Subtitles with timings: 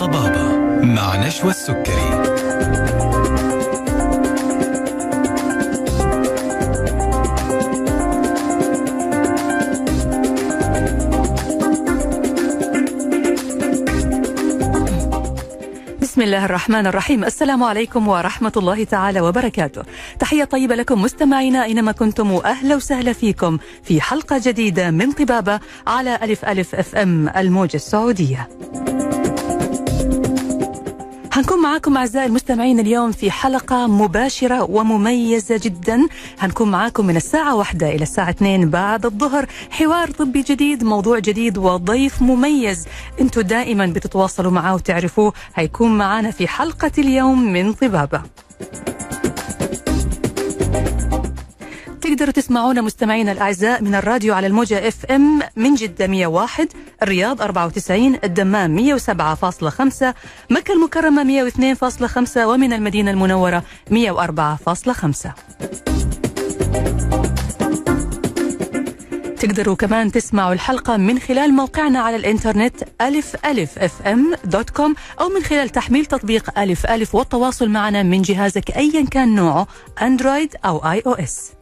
[0.00, 2.40] طبابة مع نشوى السكري.
[16.02, 17.24] بسم الله الرحمن الرحيم.
[17.24, 19.82] السلام عليكم ورحمة الله تعالى وبركاته.
[20.20, 26.18] تحية طيبة لكم مستمعينا أينما كنتم وأهلا وسهلا فيكم في حلقة جديدة من طبابة على
[26.22, 28.48] ألف ألف أف أم الموجة السعودية.
[31.32, 36.06] هنكون معاكم أعزائي المستمعين اليوم في حلقة مباشرة ومميزة جدا.
[36.38, 39.46] هنكون معاكم من الساعة واحدة إلى الساعة اثنين بعد الظهر.
[39.70, 42.86] حوار طبي جديد موضوع جديد وضيف مميز.
[43.20, 45.32] أنتم دائما بتتواصلوا معاه وتعرفوه.
[45.54, 48.22] هيكون معانا في حلقة اليوم من طبابة.
[52.10, 56.68] تقدروا تسمعونا مستمعينا الأعزاء من الراديو على الموجة FM من جدة 101
[57.02, 59.04] الرياض 94 الدمام 107.5
[60.50, 65.28] مكة المكرمة 102.5 ومن المدينة المنورة 104.5
[69.40, 75.28] تقدروا كمان تسمعوا الحلقة من خلال موقعنا على الإنترنت ألف ألف FM dot com أو
[75.28, 79.66] من خلال تحميل تطبيق ألف ألف والتواصل معنا من جهازك أيا كان نوعه
[80.02, 81.59] أندرويد أو iOS.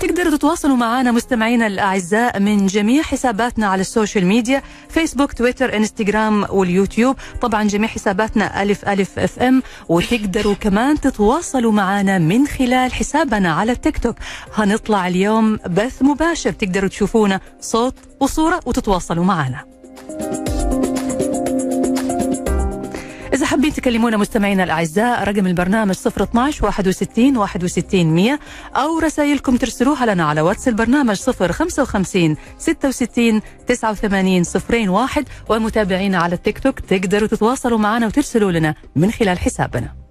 [0.00, 6.46] تقدروا تتواصلوا معنا مستمعينا الأعزاء من جميع حساباتنا على ال social media فيسبوك تويتر إنستغرام
[6.50, 7.16] واليوتيوب.
[7.40, 9.62] طبعا جميع حساباتنا ألف ألف FM.
[9.88, 14.16] وتقدروا كمان تتواصلوا معنا من خلال حسابنا على التيك توك.
[14.54, 16.52] هنطلع اليوم بث مباشر.
[16.52, 19.64] تقدروا تشوفونا صوت وصورة وتتواصلوا معنا.
[23.40, 28.38] إذا حابين تكلمونا مستمعينا الأعزاء رقم البرنامج 012 61 61 100
[28.76, 34.44] أو رسائلكم ترسلوها لنا على واتس البرنامج 055 66 89
[34.88, 40.09] 01 ومتابعينا على التيك توك تقدروا تتواصلوا معنا وترسلوا لنا من خلال حسابنا.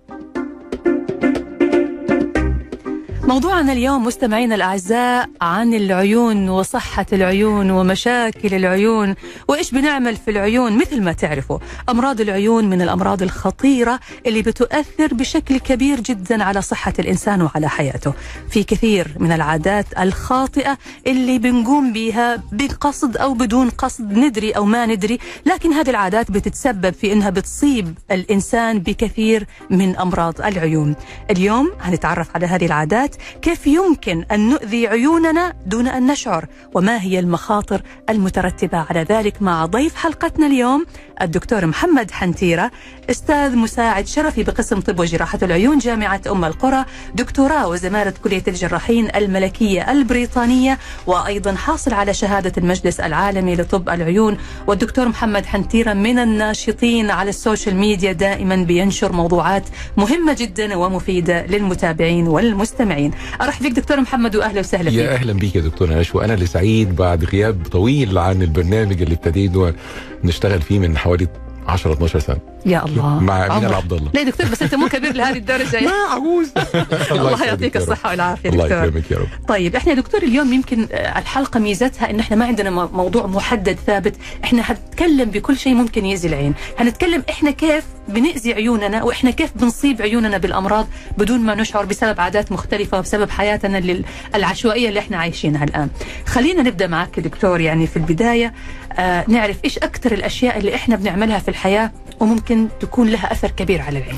[3.29, 9.15] موضوعنا اليوم مستمعينا الأعزاء عن العيون وصحة العيون ومشاكل العيون
[9.47, 10.77] وإيش بنعمل في العيون.
[10.77, 16.93] مثل ما تعرفوا أمراض العيون من الأمراض الخطيرة اللي بتؤثر بشكل كبير جدا على صحة
[16.99, 18.13] الإنسان وعلى حياته.
[18.49, 24.85] في كثير من العادات الخاطئة اللي بنقوم بها بقصد أو بدون قصد ندري أو ما
[24.85, 30.95] ندري لكن هذه العادات بتتسبب في إنها بتصيب الإنسان بكثير من أمراض العيون.
[31.31, 37.19] اليوم هنتعرف على هذه العادات كيف يمكن أن نؤذي عيوننا دون أن نشعر؟ وما هي
[37.19, 40.85] المخاطر المترتبة على ذلك مع ضيف حلقتنا اليوم؟
[41.21, 42.71] الدكتور محمد حنتيرة
[43.09, 46.85] أستاذ مساعد شرفي بقسم طب وجراحة العيون جامعة أم القرى
[47.15, 54.37] دكتوراه وزمالة كلية الجراحين الملكية البريطانية وأيضا حاصل على شهادة المجلس العالمي لطب العيون.
[54.67, 59.63] والدكتور محمد حنتيرة من الناشطين على ال social media دائما بينشر موضوعات
[59.97, 63.08] مهمة جدا ومفيدة للمتابعين والمستمعين.
[63.41, 65.19] أرحب بك دكتور محمد وأهلا وسهلا يا فيك.
[65.19, 69.73] أهلا بيك يا دكتور نشوى أنا اللي سعيد بعد غياب طويل عن البرنامج اللي ابتدينا
[70.23, 71.27] نشتغل فيه من حوالي
[71.69, 72.37] 10 12 سنة.
[72.65, 73.19] يا الله.
[73.19, 73.73] مع امين عمرك.
[73.73, 75.87] عبد الله لا يا دكتور بس أنت مو كبير لهذه الدرجة يعني.
[75.91, 76.51] لا عجوز.
[77.11, 77.77] الله يعطيك.
[77.77, 78.83] الصحة والعافية الله دكتور.
[78.85, 79.27] يكرمك يا رب.
[79.47, 84.15] طيب إحنا دكتور اليوم يمكن آه، الحلقة ميزتها إن إحنا ما عندنا موضوع محدد ثابت.
[84.43, 86.53] إحنا هنتكلم بكل شيء ممكن يأذي العين.
[86.79, 90.87] هنتكلم إحنا كيف بنأذي عيوننا وإحنا كيف بنصيب عيوننا بالأمراض
[91.17, 94.01] بدون ما نشعر بسبب عادات مختلفة وبسبب حياتنا
[94.35, 95.89] العشوائية اللي إحنا عايشينها الآن.
[96.25, 98.53] خلينا نبدأ معك يا دكتور يعني في البداية.
[99.27, 103.99] نعرف إيش أكثر الأشياء اللي إحنا بنعملها في الحياة وممكن تكون لها أثر كبير على
[103.99, 104.15] العين.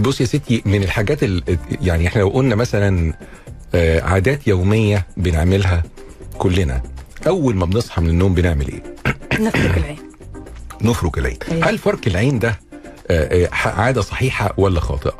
[0.00, 1.58] بص يا ستي من الحاجات ال...
[1.80, 3.12] يعني إحنا لو قلنا مثلا
[3.74, 5.82] آه، عادات يومية بنعملها
[6.38, 6.82] كلنا
[7.26, 8.82] أول ما بنصحى من النوم بنعمل إيه؟
[9.40, 9.98] نفرك العين.
[10.82, 11.38] نفرك العين.
[11.52, 11.68] أيوة.
[11.70, 12.60] هل فرك العين ده
[13.10, 15.18] آه، آه، عادة صحيحة ولا خاطئة؟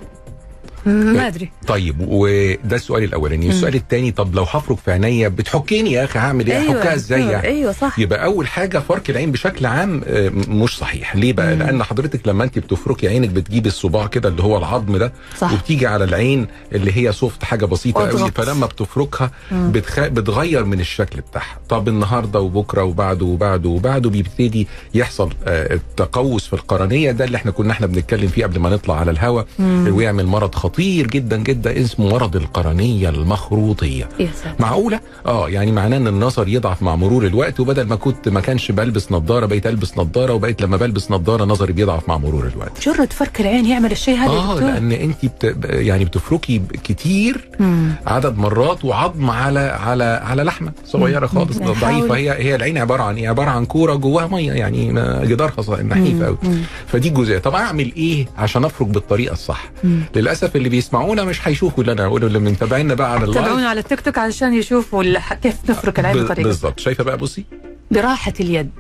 [0.86, 1.50] ما أدري.
[1.66, 3.48] طيب وده السؤال الأولاني.
[3.48, 7.32] السؤال الثاني طب لو هفرك في عينيا بتحكيني يا أخي هعمل إيه؟ احكها إزاي دكتور،
[7.34, 7.98] يعني؟ أيوه صح.
[7.98, 11.16] يبقى أول حاجة فرك العين بشكل عام آه، مش صحيح.
[11.16, 11.62] ليه بقى؟ مم.
[11.62, 15.52] لأن حضرتك لما انت بتفركي عينك بتجيبي الصباع كده اللي هو العظم ده صح.
[15.52, 18.30] وبتيجي على العين اللي هي سوفت حاجة بسيطة قوي.
[18.30, 19.30] فلما بتفركها.
[19.52, 20.00] بتخ...
[20.00, 21.58] بتغير من الشكل بتاعها.
[21.68, 27.50] طب النهارده وبكرة وبعده وبعده وبعده بيبتدي يحصل آه، تقوس في القرنية ده اللي إحنا
[27.50, 29.46] كنا إحنا بنتكلم فيه قبل ما نطلع على الهواء.
[29.88, 30.73] ويعمل مرض خطير.
[30.74, 34.08] خطير جدا جدا اسمه؟ مرض القرنية المخروطية.
[34.60, 38.70] معقولة؟ آه يعني معناه إن النظر يضعف مع مرور الوقت وبدل ما كنت ما كانش
[38.70, 42.88] بلبس نظارة بقيت ألبس نظارة وبقيت لما بلبس نظارة نظري بيضعف مع مرور الوقت.
[42.88, 45.56] مجرد فرك العين يعمل الشيء هذا آه دكتور؟ لأن أنت بت...
[45.64, 47.92] يعني بتفركي كتير مم.
[48.06, 51.58] عدد مرات وعظم على على على لحمة صغيرة خالص.
[51.58, 52.16] ضعيفة.
[52.16, 54.88] هي هي العين عبارة عن إيه؟ عبارة عن كورة جواها مية يعني
[55.26, 56.36] جدارها نحيف قوي.
[56.86, 57.38] فدي جزئية.
[57.38, 60.00] طب أعمل إيه عشان أفرك بالطريقة الصح؟ مم.
[60.16, 63.44] للأسف اللي بيسمعونا مش هيشوفوا اللي أنا هقوله اللي متابعينا بقى على اللايف.
[63.44, 66.46] تابعونا على التيك توك علشان يشوفوا كيف نفرك العين بطريقة.
[66.46, 67.44] بالظبط شايفة بقى بصي
[67.90, 68.70] براحة اليد.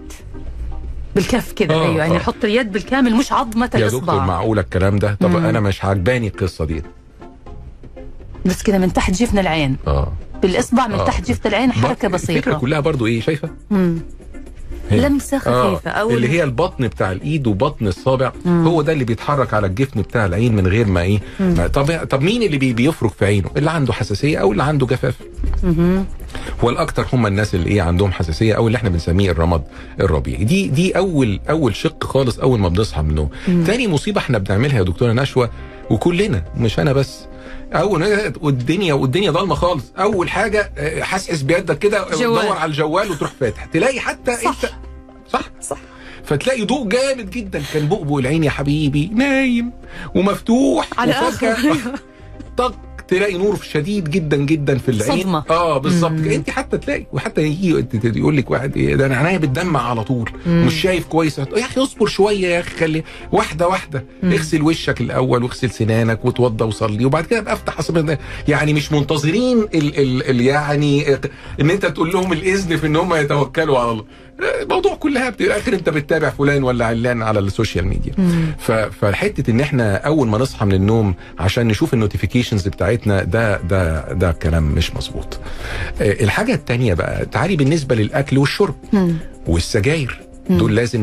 [1.14, 2.18] بالكف كذا آه، أيوه يعني آه.
[2.18, 5.44] حط اليد بالكامل مش عظمة يا دكتور الاصبع معقولة الكلام ده؟ طب مم.
[5.46, 6.82] أنا مش عجباني القصة دي.
[8.46, 9.76] بس كذا من تحت جفن العين.
[9.86, 10.12] آه.
[10.42, 11.04] بالإصبع من آه.
[11.04, 12.58] تحت جفن العين حركة الفكرة بسيطة.
[12.58, 13.98] كلها برضو إيه شايفة؟ مم.
[14.90, 15.90] لمسة خفيفة.
[15.90, 18.66] أو اللي هي البطن بتاع الإيد وبطن الصابع مم.
[18.66, 21.20] هو ده اللي بيتحرك على الجفن بتاع العين من غير ما إيه.
[21.40, 24.86] ما طب طب مين اللي بي بيفرك في عينه؟ اللي عنده حساسية أو اللي عنده
[24.86, 25.14] جفاف.
[25.62, 26.04] مهم.
[26.62, 29.62] والاكثر هم الناس اللي إيه عندهم حساسية أو اللي إحنا بنسميه الرمد
[30.00, 30.44] الربيعي.
[30.44, 33.28] دي دي اول أول شق خالص أول ما بنصحى من النوم.
[33.66, 35.48] تاني مصيبة إحنا بنعملها يا دكتورة نشوى
[35.90, 37.26] وكلنا مش أنا بس
[37.72, 39.92] أول والدنيا والدنيا ضلمة خالص.
[39.98, 42.46] أول حاجة آه، حسس بيدك كده جوال.
[42.46, 43.64] دور على الجوال وتروح فاتح.
[43.64, 44.48] تلاقي حتى صح.
[44.48, 44.72] انت
[45.32, 45.78] صح؟ صح.
[46.24, 47.62] فتلاقي ضوء جامد جدا.
[47.74, 49.10] كان بؤبؤ العين يا حبيبي.
[49.14, 49.72] نايم.
[50.14, 50.88] ومفتوح.
[50.98, 51.76] على اخر
[52.56, 52.74] طق
[53.08, 55.44] تلاقي نور شديد جدا جدا في العين صدمة.
[55.50, 56.12] آه بالظبط.
[56.12, 60.30] أنت حتى تلاقي وحتى يجي يقول لك واحد إيه ده أنا عينيا بتدمع على طول
[60.46, 60.66] مم.
[60.66, 64.32] مش شايف كويس يا أخي اصبر شوية يا أخي خلي واحدة واحدة مم.
[64.32, 67.74] اغسل وشك الأول واغسل سنانك وتوضى وصلي وبعد كده ابقى افتح.
[68.48, 71.14] يعني مش منتظرين ال ال ال يعني
[71.60, 74.04] إن أنت تقول لهم الإذن في إن هم يتوكلوا على الله
[74.62, 78.46] الموضوع كلها في الآخر أنت بتتابع فلان ولا علان على ال social media مم.
[78.58, 83.56] ف- فالحته إن إحنا أول ما نصحى من النوم عشان نشوف ال notifications بتاعتنا ده
[83.60, 85.38] ده ده كلام مش مظبوط
[86.00, 88.74] آه، الحاجة التانية بقى تعالي بالنسبة للأكل والشرب.
[89.46, 90.20] والسجاير.
[90.50, 91.02] دول لازم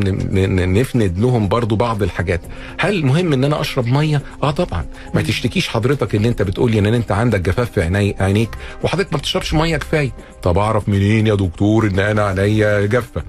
[0.78, 2.40] نفند لهم برضو بعض الحاجات.
[2.78, 4.84] هل مهم إن أنا أشرب مية؟ آه طبعا.
[5.14, 8.48] ما تشتكيش حضرتك إن أنت بتقولي إن أنت عندك جفاف في عيني عينيك
[8.82, 10.10] وحضرتك ما بتشربش مية كفاية.
[10.42, 13.22] طب أعرف منين يا دكتور إن أنا عينيا جافه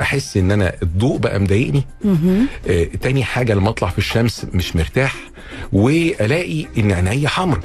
[0.00, 1.84] أحس إن أنا الضوء بقى مضايقني.
[2.68, 5.14] آه، تاني حاجة لما أطلع في الشمس مش مرتاح
[5.72, 7.62] وألاقي إن عينيا حمرا مهم.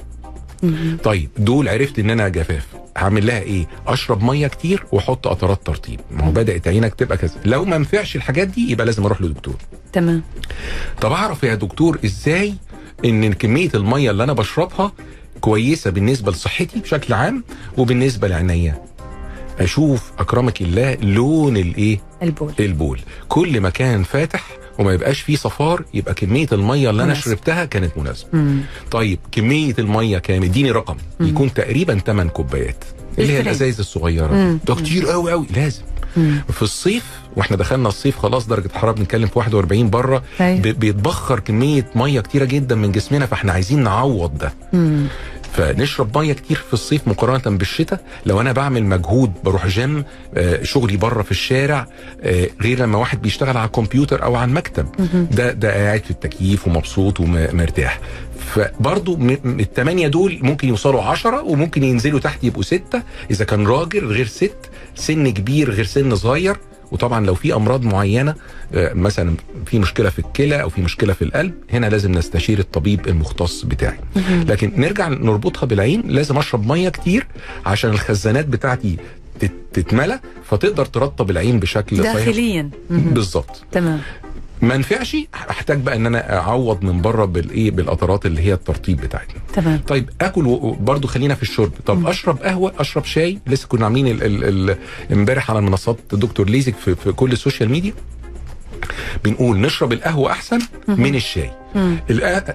[1.04, 2.68] طيب دول عرفت إن أنا جفاف.
[2.98, 6.00] هعمل لها إيه؟ أشرب مية كتير وأحط قطرات ترطيب.
[6.12, 7.36] ما هو بدأت عينك تبقى كذا.
[7.46, 9.56] لو ما نفعش الحاجات دي يبقى لازم أروح لدكتور.
[9.94, 10.24] تمام.
[11.02, 12.54] طب أعرف يا دكتور إزاي
[13.06, 14.92] إن كمية المية اللي أنا بشربها
[15.42, 17.44] كويسة بالنسبة لصحتي بشكل عام
[17.78, 18.82] وبالنسبة لعينيا؟
[19.60, 22.54] أشوف أكرمك الله لون الإيه؟ البول.
[22.60, 23.00] البول.
[23.28, 24.48] كل ما كان فاتح
[24.80, 27.14] وما يبقاش فيه صفار يبقى كمية المية اللي أنا.
[27.14, 28.60] شربتها كانت مناسبة مم.
[28.92, 31.28] طيب كمية المية كام اديني رقم مم.
[31.28, 32.84] يكون تقريبا 8 كوبايات
[33.20, 33.42] اللي هي.
[33.42, 34.60] الأزايز الصغيرة.
[34.68, 35.82] ده كتير قوي قوي لازم
[36.18, 36.42] مم.
[36.54, 37.04] في الصيف
[37.36, 40.60] وإحنا دخلنا الصيف خلاص درجة الحرارة بنتكلم في 41 بره أيوة.
[40.60, 45.06] ب- بيتبخر كمية مية كتيرة جدا من جسمنا فاحنا عايزين نعوض ده مم.
[45.58, 48.00] فنشرب مية كتير في الصيف مقارنة بالشتاء.
[48.26, 50.04] لو أنا بعمل مجهود بروح جيم
[50.36, 51.88] آه، شغلي بره في الشارع
[52.22, 54.86] آه، غير لما واحد بيشتغل على الكمبيوتر أو على المكتب.
[55.32, 58.00] ده ده قاعد في التكييف ومبسوط ومرتاح
[59.44, 63.02] م- الثمانية دول ممكن يوصلوا عشرة وممكن ينزلوا تحت يبقوا ستة.
[63.32, 64.58] إذا كان راجل غير ست
[64.96, 66.58] سن كبير غير سن صغير
[66.92, 68.36] وطبعا لو في أمراض معينة
[68.74, 69.36] آه، مثلا
[69.66, 74.00] في مشكلة في الكلى أو في مشكلة في القلب هنا لازم نستشير الطبيب المختص بتاعي.
[74.48, 77.28] لكن نرجع نربطها بالعين لازم أشرب مية كتير
[77.66, 78.98] عشان الخزانات بتاعتي
[79.40, 80.20] تت- تتملى
[80.50, 82.70] فتقدر ترطب العين بشكل داخليا.
[82.90, 83.64] بالظبط.
[83.72, 84.00] تمام.
[84.62, 85.18] ما نفعش
[85.50, 89.36] أحتاج بقى إن أنا أعوض من بره بالإيه بالقطرات اللي هي الترطيب بتاعتنا.
[89.54, 89.80] تمام.
[89.88, 91.72] طيب آكل برضو خلينا في الشرب.
[91.86, 92.08] طب مم.
[92.08, 93.40] أشرب قهوة أشرب شاي.
[93.48, 94.78] لسه كنا عاملين ال- ال- ال-
[95.14, 97.94] امبارح على منصات دكتور ليزك في, في كل ال social media.
[99.24, 101.52] بنقول نشرب القهوة أحسن من الشاي.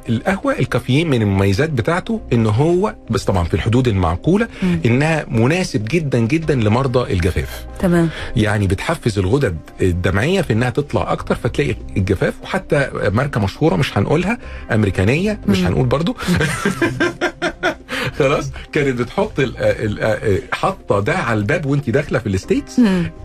[0.08, 4.48] القهوة الكافيين من المميزات بتاعته إن هو بس طبعا في الحدود المعقولة.
[4.86, 7.66] إنها مناسب جدا جدا لمرضى الجفاف.
[7.78, 8.08] تمام.
[8.36, 14.38] يعني بتحفز الغدد الدمعية في إنها تطلع أكتر فتلاقي الجفاف وحتى ماركة مشهورة مش هنقولها
[14.72, 15.58] أمريكانية مش.
[15.64, 16.16] هنقول برضو.
[18.18, 19.32] خلاص كانت بتحط
[20.52, 22.78] حاطة ده على الباب وانت داخلة في الستيتس.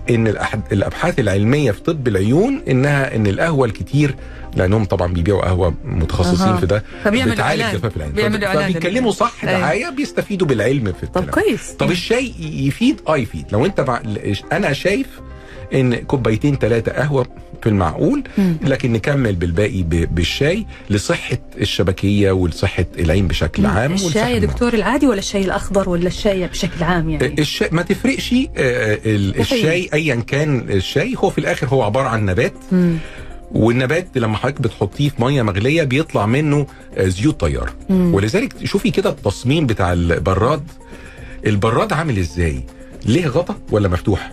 [0.09, 0.27] إن
[0.71, 4.15] الأبحاث العلمية في طب العيون انها إن القهوة الكتير
[4.55, 6.57] لأنهم طبعا بيبيعوا قهوة متخصصين أها.
[6.57, 7.61] في ده بتعالج.
[7.61, 9.59] جفاف العين بيعملوا فبيتكلموا صح أيوة.
[9.59, 14.01] دعاية بيستفيدوا بالعلم في طب الكلام كويس طب الشاي يفيد آه يفيد لو أنت مع...
[14.51, 15.07] أنا شايف
[15.73, 17.25] إن كوبايتين ثلاثة قهوة
[17.61, 18.23] في المعقول.
[18.63, 24.39] لكن نكمل بالباقي بالشاي لصحة الشبكية ولصحة العين بشكل عام الشاي يا.
[24.39, 29.39] دكتور العادي ولا الشاي الأخضر ولا الشاي بشكل عام يعني الشاي ما تفرقش آه، ال-
[29.39, 32.97] الشاي ايا كان الشاي هو في الآخر هو عبارة عن نبات مم.
[33.51, 37.69] والنبات لما حضرتك بتحطيه في مية مغلية بيطلع منه آه، زيوت طيار.
[37.89, 40.63] ولذلك شوفي كده التصميم بتاع البراد
[41.45, 42.63] البراد عامل إزاي
[43.05, 44.31] ليه غطا ولا مفتوح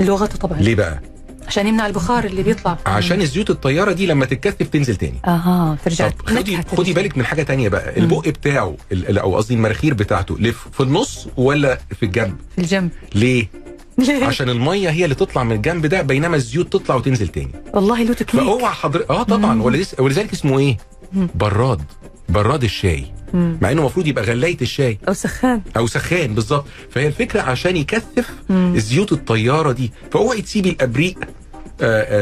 [0.00, 1.00] لغته طبعا ليه بقى
[1.48, 2.78] عشان يمنع البخار اللي بيطلع.
[2.86, 5.18] عشان الزيوت الطيارة دي لما تتكثف تنزل تاني.
[5.26, 6.92] أها ترجع خدي خدي.
[6.92, 7.96] بالك من حاجة تانية بقى.
[7.98, 8.76] البق بتاعه
[9.08, 12.90] أو قصدي المراخير بتاعته ليه في النص ولا في الجنب؟ في الجنب.
[13.14, 13.48] ليه؟
[14.22, 17.50] عشان المية هي اللي تطلع من الجنب ده بينما الزيوت تطلع وتنزل تاني.
[17.74, 19.62] والله له تكنيك فاوعى حضرتك آه طبعا.
[19.62, 20.76] ولذ- ولذلك اسمه إيه.
[21.34, 21.82] براد.
[22.28, 23.04] براد الشاي.
[23.34, 23.58] مم.
[23.62, 24.98] مع إنه المفروض يبقى غلاية الشاي.
[25.08, 25.60] أو سخان.
[25.76, 26.64] أو سخان بالظبط.
[26.90, 28.72] فهي الفكرة عشان يكثف مم.
[28.76, 29.92] الزيوت الطيارة دي.
[30.12, 31.18] فأوعي تسيبي الأبريق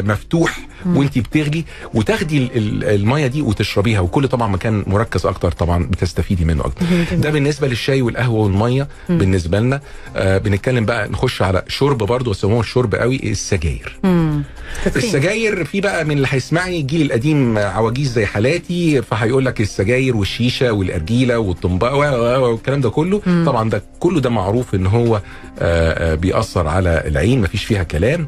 [0.06, 5.84] مفتوح وانت بتغلي وتاخدي ال- ال- المية دي وتشربيها وكل طبعا مكان مركز أكتر طبعا
[5.84, 6.86] بتستفيدي منه أكتر.
[7.16, 9.80] ده بالنسبة للشاي والقهوة والمية بالنسبة لنا.
[10.16, 13.98] آه بنتكلم بقى نخش على شرب برضه بس هو الشرب قوي السجاير.
[14.96, 20.72] السجاير في بقى من اللي هيسمعني الجيل القديم عواجيز زي حالاتي فهيقول لك السجاير والشيشة
[20.72, 23.22] والارجيله والطنباء و- و- والكلام ده كله.
[23.26, 23.44] مم.
[23.46, 25.22] طبعا ده كله ده معروف إن هو آه،
[26.12, 28.26] آه، بيأثر على العين مفيش فيها كلام.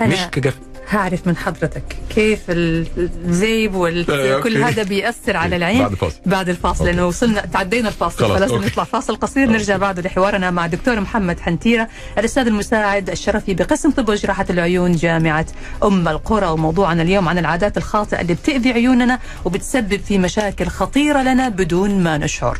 [0.00, 0.54] مش كجف
[0.90, 2.86] هعرف من حضرتك كيف ال-
[3.26, 4.62] الزيب آه، وكل أوكي.
[4.62, 6.16] هذا بيأثر على العين بعد فاصل.
[6.26, 6.84] بعد الفاصل.
[6.86, 8.64] لأنه وصلنا تعدينا الفاصل خلاص، فلازم.
[8.64, 14.08] نطلع فاصل قصير نرجع بعده لحوارنا مع الدكتور محمد حنتيرة الأستاذ المساعد الشرفي بقسم طب
[14.08, 15.46] وجراحة العيون جامعة
[15.84, 21.48] أم القرى وموضوعنا اليوم عن العادات الخاطئة اللي بتأذي عيوننا وبتسبب في مشاكل خطيرة لنا
[21.48, 22.58] بدون ما نشعر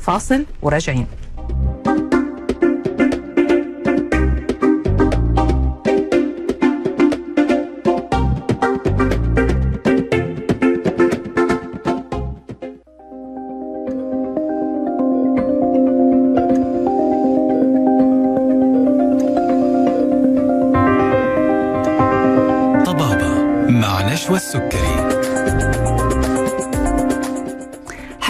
[0.00, 1.06] فاصل وراجعين
[24.12, 24.38] مع نشوى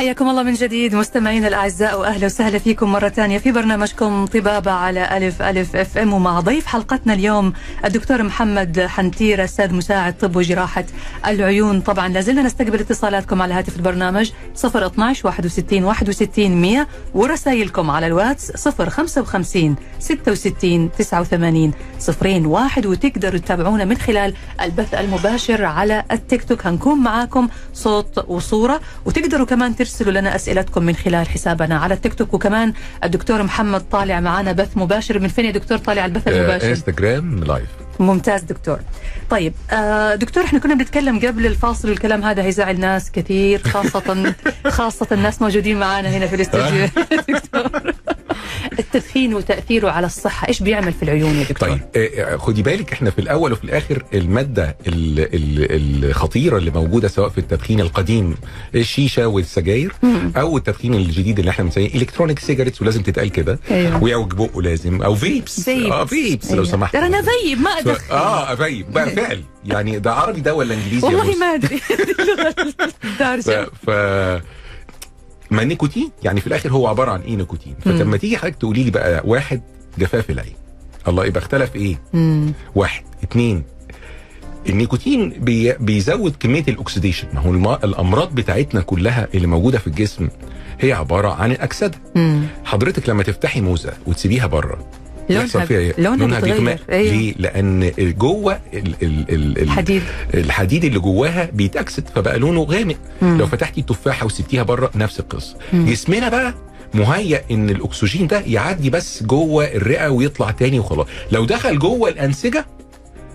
[0.02, 5.16] حياكم الله من جديد مستمعينا الأعزاء واهلا وسهلا فيكم مرة ثانية في برنامجكم طبابة على
[5.16, 6.12] ألف ألف أف إم.
[6.12, 7.52] ومع ضيف حلقتنا اليوم
[7.84, 10.84] الدكتور محمد حنتيره أستاذ مساعد طب وجراحة
[11.26, 11.80] العيون.
[11.80, 14.30] طبعا لازلنا نستقبل اتصالاتكم على هاتف البرنامج
[14.64, 22.86] 012 61 61 100 ورسائلكم على الواتس 055 66 89 صفرين واحد.
[22.86, 26.66] وتقدروا تتابعونا من خلال البث المباشر على التيك توك.
[26.66, 32.34] هنكون معاكم صوت وصورة وتقدروا كمان ترسلوا لنا أسئلتكم من خلال حسابنا على التيك توك.
[32.34, 32.72] وكمان
[33.04, 35.18] الدكتور محمد طالع معنا بث مباشر.
[35.18, 37.68] من فين يا دكتور طالع البث آه، المباشر؟ إنستغرام لايف
[38.00, 38.78] ممتاز دكتور
[39.30, 44.34] طيب آه دكتور إحنا كنا بنتكلم قبل الفاصل والكلام هذا هيزعل ناس كثير خاصة
[44.68, 46.86] خاصة الناس موجودين معانا هنا في الاستوديو
[47.28, 47.92] دكتور
[48.78, 53.10] التدخين وتأثيره على الصحة إيش بيعمل في العيون يا دكتور؟ طيب آه، خدي بالك إحنا
[53.10, 58.34] في الأول وفي الآخر المادة ال- ال- الخطيرة اللي موجودة سواء في التدخين القديم
[58.74, 59.92] الشيشة والسجاير.
[60.36, 64.02] أو التدخين الجديد اللي إحنا بنسميه electronic cigarettes ولازم تتقال كده أيوه.
[64.02, 65.92] وتعوج بقك لازم أو vapes vapes.
[65.92, 66.64] آه vapes لو أيوه.
[66.64, 67.70] سمحت ترى أنا فيب ما
[68.10, 69.44] آه فيب بقى فعل.
[69.64, 71.78] يعني ده عربي ده ولا انجليزي والله؟ ما أدري.
[73.86, 73.90] ف,
[75.50, 78.90] ما النيكوتين يعني في الآخر هو عبارة عن إيه نيكوتين؟ فلما تيجي حضرتك تقولي لي
[78.90, 79.62] بقى واحد
[79.98, 80.54] جفاف العين.
[81.08, 82.52] الله يبقى اختلف إيه؟ مم.
[82.74, 83.04] واحد.
[83.22, 83.62] اتنين.
[84.68, 89.86] النيكوتين بي بيزود كمية ال oxidation ما هو الم- الأمراض بتاعتنا كلها اللي موجودة في
[89.86, 90.28] الجسم
[90.80, 91.98] هي عبارة عن الأكسدة.
[92.14, 92.42] مم.
[92.64, 94.86] حضرتك لما تفتحي موزة وتسيبيها بره
[95.30, 96.40] لونها- فيها إيه؟ لونها.
[96.40, 97.12] بيغمق أيوه.
[97.12, 100.02] ليه؟ لأن جوه ال ال ال ال الحديد
[100.34, 103.38] الحديد اللي جواها بيتأكسد فبقى لونه غامق مم.
[103.38, 105.56] لو فتحتي التفاحة وسبتيها بره نفس القصة.
[105.72, 106.54] جسمنا بقى
[106.94, 112.66] مهيأ إن الأكسجين ده يعدي بس جوه الرئة ويطلع تاني وخلاص لو دخل جوه الأنسجة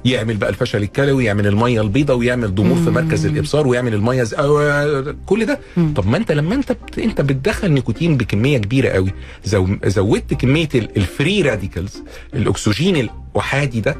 [0.05, 2.89] يعمل بقى الفشل الكلوي يعمل المية البيضاء ويعمل ضمور في.
[2.89, 4.35] مركز الإبصار ويعمل المية ز...
[4.35, 5.93] أو- كل ده مم.
[5.93, 6.99] طب ما انت لما انت بت...
[6.99, 9.13] انت بتدخل نيكوتين بكمية كبيرة قوي
[9.45, 9.67] زو...
[9.85, 13.95] زودت كمية ال- ال free radicals الأكسجين الأحادي ده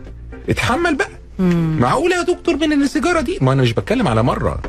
[0.49, 1.77] اتحمل بقى مم.
[1.79, 4.61] معقوله يا دكتور من السيجارة دي ما أنا مش بتكلم على مرة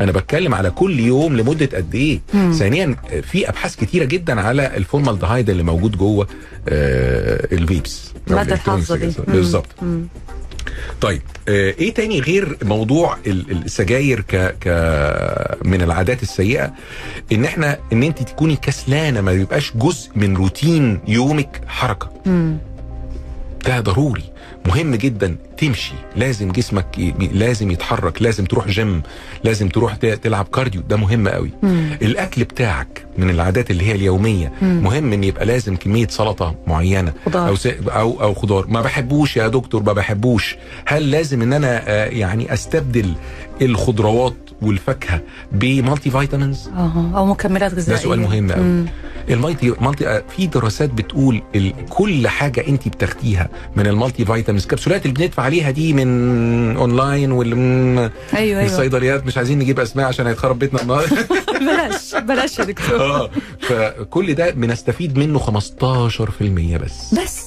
[0.00, 2.20] أنا بتكلم على كل يوم لمدة قد إيه.
[2.52, 6.26] ثانيا في أبحاث كتيرة جدا على الفورمالدهايد اللي موجود جوه
[6.68, 9.12] آه ال vapes مادة الحافظة دي.
[9.28, 9.66] بالظبط.
[11.00, 14.68] طيب آه إيه تاني غير موضوع ال- السجاير ك ك
[15.64, 16.72] من العادات السيئة؟
[17.32, 22.10] إن إحنا إن أنت تكوني كسلانة ما يبقاش جزء من روتين يومك حركة.
[22.26, 22.58] مم.
[23.64, 24.24] ده ضروري.
[24.66, 25.92] مهم جدا تمشي.
[26.16, 29.02] لازم جسمك ي- لازم يتحرك لازم تروح جيم
[29.44, 30.82] لازم تروح تلعب cardio.
[30.88, 31.50] ده مهم قوي.
[31.62, 31.90] مم.
[32.02, 34.80] الأكل بتاعك من العادات اللي هي اليومية مم.
[34.84, 37.12] مهم إن يبقى لازم كمية سلطة معينة.
[37.26, 37.48] خضار.
[37.48, 37.66] أو س...
[37.66, 38.66] أو أو خضار.
[38.66, 40.56] ما بحبوش يا دكتور ما بحبوش.
[40.86, 43.14] هل لازم إن أنا آه، يعني أستبدل
[43.62, 45.20] الخضروات والفاكهة
[45.52, 48.84] ب multivitamins؟ آه أو مكملات غذائيه ده سؤال مهم قوي.
[49.30, 51.42] ال multi multi آه، في دراسات بتقول.
[51.88, 54.66] كل حاجة انت بتاخديها من ال multivitamins.
[54.66, 58.64] كبسولات اللي بندفع عليها دي من اونلاين واللي من أيوه أيوه.
[58.64, 59.26] الصيدليات.
[59.26, 61.16] مش عايزين نجيب أسماء عشان هيتخرب بيتنا النهارده.
[61.60, 63.00] بلاش بلاش يا دكتور.
[63.00, 63.30] آه
[63.60, 65.42] فكل ده بنستفيد منه 15%
[66.76, 67.14] بس.
[67.14, 67.46] بس.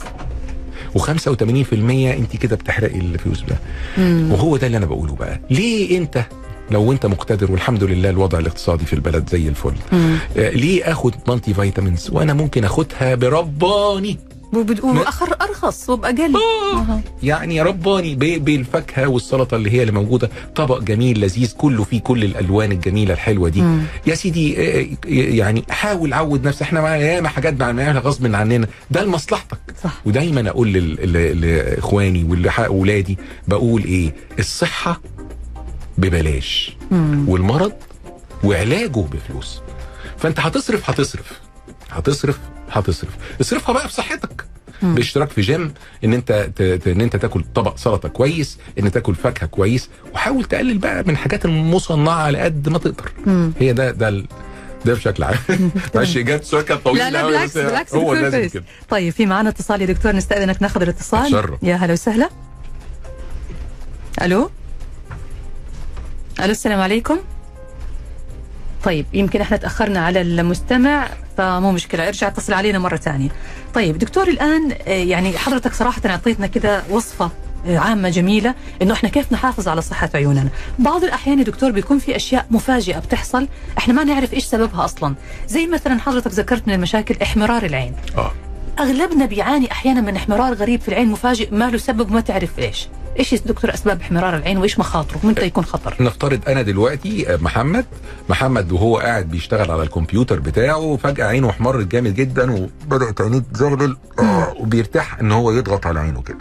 [0.98, 3.56] و85% انت كده بتحرقي الفلوس ده.
[3.98, 4.32] مم.
[4.32, 5.40] وهو ده اللي أنا بقوله بقى.
[5.50, 6.26] ليه أنت
[6.72, 9.74] لو انت مقتدر والحمد لله الوضع الاقتصادي في البلد زي الفل.
[10.38, 14.20] آه، ليه اخد مالتي فيتامينز وأنا ممكن اخدها برباني.
[14.54, 17.00] وبد- واخر أرخص وباقل آه.
[17.24, 20.30] يعني رباني بالفاكهة والسلطة اللي هي اللي موجودة.
[20.56, 23.62] طبق جميل لذيذ كله فيه كل الألوان الجميلة الحلوة دي.
[23.62, 23.82] مم.
[24.08, 26.62] يا سيدي آه، يعني حاول عود نفسك.
[26.62, 28.68] إحنا معانا ياما حاجات بنعملها غصب عننا.
[28.92, 29.58] ده لمصلحتك.
[29.84, 30.02] صح.
[30.06, 30.74] ودايما أقول
[31.42, 35.02] لإخواني واولادي بقول إيه؟ الصحة
[36.02, 36.78] ببلاش.
[36.92, 37.30] مم.
[37.30, 37.74] والمرض
[38.44, 39.62] وعلاجه بفلوس.
[40.18, 41.40] فأنت هتصرف هتصرف.
[41.92, 42.40] هتصرف
[42.72, 43.10] هتصرف.
[43.42, 44.46] اصرفها بقى في صحتك
[44.82, 44.96] مم.
[44.96, 46.62] باشتراك في جيم إن أنت ت...
[46.62, 51.10] ت- إن أنت تاكل طبق سلطة كويس إن تاكل فاكهة كويس وحاول تقلل بقى من
[51.10, 53.12] الحاجات المصنعة على قد ما تقدر.
[53.26, 53.52] مم.
[53.60, 54.28] هي ده ده ال...
[54.86, 55.36] ده بشكل عام.
[55.96, 58.48] معلش اجابه السؤال كانت طويلة لا لا بالعكس بالعكس هو لازم.
[58.50, 58.64] كده.
[58.90, 61.58] طيب في معنا اتصال يا دكتور نستأذنك ناخذ الاتصال.
[61.64, 62.30] يا هلا وسهلا.
[64.22, 64.50] ألو؟
[66.42, 67.18] ألو السلام عليكم
[68.84, 73.30] طيب يمكن إحنا تأخرنا على المستمع فمو مشكلة ارجع اتصل علينا مرة ثانية
[73.74, 77.32] طيب دكتور الآن آه، يعني حضرتك صراحة أعطيتنا كده وصفة
[77.68, 80.50] آه، عامة جميلة إنه إحنا كيف نحافظ على صحة عيوننا.
[80.80, 85.16] بعض الأحيان يا دكتور بيكون في أشياء مفاجئة بتحصل إحنا ما نعرف إيش سببها أصلا.
[85.48, 87.94] زي مثلا حضرتك ذكرت من المشاكل احمرار العين.
[88.18, 88.32] آه
[88.80, 92.88] أغلبنا بيعاني أحيانا من احمرار غريب في العين مفاجئ ما له سبب وما تعرف إيش
[93.20, 97.86] إيش دكتور أسباب احمرار العين وإيش مخاطره؟ متى يكون خطر؟ نفترض أنا دلوقتي آه، محمد
[98.30, 103.98] محمد وهو قاعد بيشتغل على الكمبيوتر بتاعه فجأة عينه احمرت جامد جدا وبدأت عينيه تزغلل
[104.20, 106.38] آه، وبيرتاح إن هو يضغط على عينه كده.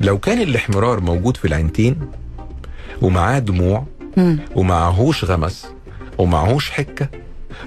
[0.00, 1.96] لو كان الاحمرار موجود في العينتين
[3.02, 3.84] ومعاه دموع.
[4.54, 5.66] ومعهوش غمص
[6.18, 7.08] ومعهوش حكة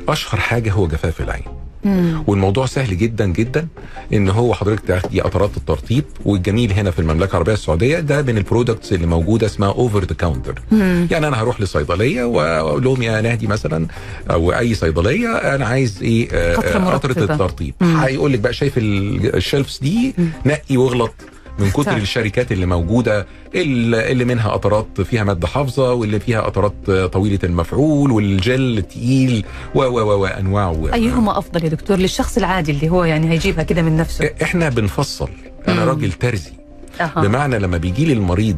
[0.09, 1.43] أشهر حاجة هو جفاف العين.
[1.87, 2.23] مم.
[2.27, 3.67] والموضوع سهل جدا جدا
[4.13, 8.43] إن هو حضرتك تاخدي قطرات الترطيب والجميل هنا في المملكة العربية السعودية ده من ال
[8.43, 11.07] products اللي موجودة اسمها over the counter مم.
[11.11, 13.87] يعني أنا هروح لصيدلية وأقول لهم يا نهدي مثلا
[14.31, 17.23] أو أي صيدلية أنا عايز إيه آه، قطرة.
[17.23, 17.97] الترطيب مم.
[17.97, 21.13] هيقول لك بقى شايف ال- ال shelves دي نقي واغلط
[21.59, 21.97] من كتر اختار.
[21.97, 28.77] الشركات اللي موجودة اللي منها قطرات فيها مادة حافظة واللي فيها قطرات طويلة المفعول والجل
[28.77, 33.29] التقيل و و و وأنواع و- أيهما أفضل يا دكتور للشخص العادي اللي هو يعني
[33.29, 35.29] هيجيبها كده من نفسه إحنا بنفصل
[35.67, 35.85] أنا.
[35.85, 36.51] راجل ترزي
[37.01, 37.21] أها.
[37.21, 38.57] بمعنى لما بيجي لي المريض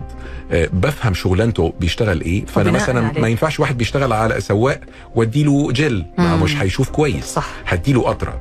[0.51, 3.21] بفهم شغلانته بيشتغل إيه فأنا مثلا عليه.
[3.21, 4.79] ما ينفعش واحد بيشتغل على سواق
[5.15, 6.35] وأديله جل ما.
[6.37, 7.47] مش هيشوف كويس صح.
[7.65, 8.39] هديله قطرة.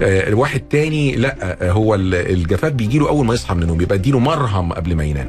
[0.00, 3.80] آه واحد تاني لا آه هو ال- الجفاف بيجي له أول ما يصحى من النوم
[3.80, 5.28] يبقى أديله مرهم قبل ما ينام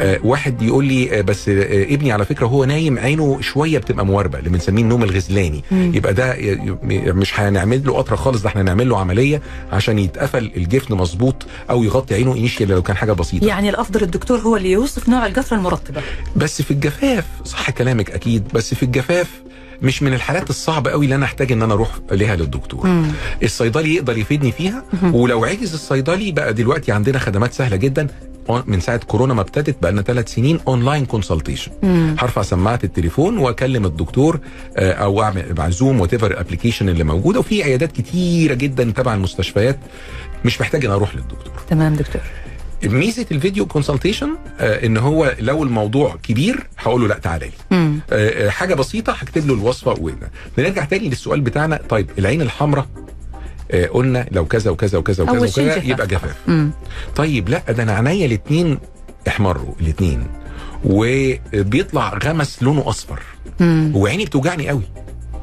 [0.00, 4.06] آه واحد يقول لي آه بس آه ابني على فكرة هو نايم عينه شوية بتبقى
[4.06, 5.92] مواربة اللي بنسميه النوم الغزلاني مم.
[5.94, 6.36] يبقى ده
[7.12, 11.84] مش هنعمل له قطرة خالص ده إحنا هنعمل له عملية عشان يتقفل الجفن مظبوط أو
[11.84, 15.56] يغطي عينه انيشيال لو كان حاجة بسيطة يعني الأفضل الدكتور هو اللي يوصف نوع القطره
[15.56, 16.02] المرطبة.
[16.36, 19.28] بس في الجفاف صح كلامك أكيد بس في الجفاف
[19.82, 22.86] مش من الحالات الصعبة قوي اللي أنا أحتاج إن أنا أروح ليها للدكتور.
[22.86, 23.06] مم.
[23.42, 28.06] الصيدلي يقدر يفيدني فيها ولو عجز الصيدلي بقى دلوقتي عندنا خدمات سهلة جدا
[28.66, 32.16] من ساعة كورونا ما ابتدت بقى لنا ثلاث سنين online consultation مم.
[32.18, 34.40] هرفع سماعة التليفون وأكلم الدكتور
[34.76, 39.14] آه، أو أعمل مع زوم whatever ال application اللي موجودة وفي عيادات كتيرة جدا تبع
[39.14, 39.78] المستشفيات
[40.44, 41.52] مش محتاج إن أروح للدكتور.
[41.70, 42.22] تمام دكتور.
[42.84, 44.28] ميزة ال video consultation
[44.60, 47.52] آه إن هو لو الموضوع كبير هقول له لأ تعالى لي.
[47.76, 52.86] آه آه، حاجة بسيطة هكتب له الوصفة وهنا نرجع تاني للسؤال بتاعنا طيب العين الحمراء
[53.92, 55.84] قلنا لو كذا وكذا وكذا وكذا وكذا جفاف.
[55.84, 56.36] يبقى جفاف.
[57.16, 58.78] طيب لأ ده أنا عينيا الاثنين
[59.28, 60.26] احمروا الاثنين
[60.84, 63.20] وبيطلع غمص لونه أصفر.
[63.94, 64.82] وعيني بتوجعني قوي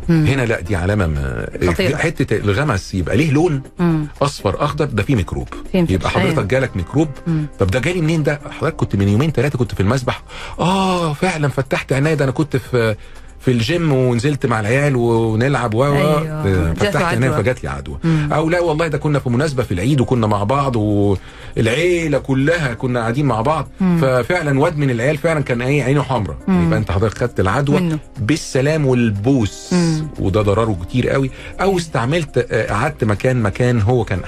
[0.10, 0.26] مم.
[0.26, 1.98] هنا لا دي علامة خطيرة.
[1.98, 4.08] حتة الغمص يبقى ليه لون مم.
[4.22, 5.48] أصفر أخضر ده فيه ميكروب.
[5.74, 6.44] يبقى حضرتك أيوة.
[6.44, 7.46] جالك ميكروب مم.
[7.60, 10.22] طب ده جالي منين ده حضرتك كنت من يومين ثلاثة كنت في المسبح
[10.60, 12.96] آه فعلا فتحت عينيا ده أنا كنت في
[13.40, 16.74] في الجيم ونزلت مع العيال ونلعب و أيوة.
[16.74, 17.32] فتحت عينيا.
[17.32, 17.98] فجات لي عدوى.
[18.32, 23.00] أو لا والله ده كنا في مناسبة في العيد وكنا مع بعض والعيلة كلها كنا
[23.00, 23.98] قاعدين مع بعض مم.
[24.02, 26.38] ففعلا واد من العيال فعلا كان إيه عينه حمراء.
[26.48, 27.98] يبقى أنت حضرتك خدت العدوى.
[28.20, 30.08] بالسلام والبوس مم.
[30.20, 34.20] وده ضرره كتير قوي أو استعملت آه، قعدت مكان مكان هو كان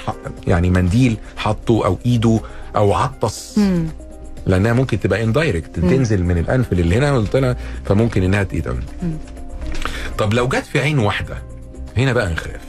[0.47, 2.39] يعني منديل حطه أو إيده
[2.75, 3.87] أو عطس مم.
[4.47, 5.75] لأنها ممكن تبقى indirect.
[5.79, 9.17] تنزل من الأنف اللي هنا وطلع فممكن إنها تتقبل مم.
[10.17, 11.37] طب لو جت في عين واحدة
[11.97, 12.59] هنا بقى نخاف.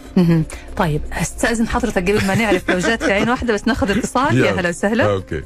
[0.77, 4.53] طيب أستأذن حضرتك قبل ما نعرف لو جات في عين واحدة بس ناخذ اتصال يا.
[4.61, 5.43] هلا وسهلا okay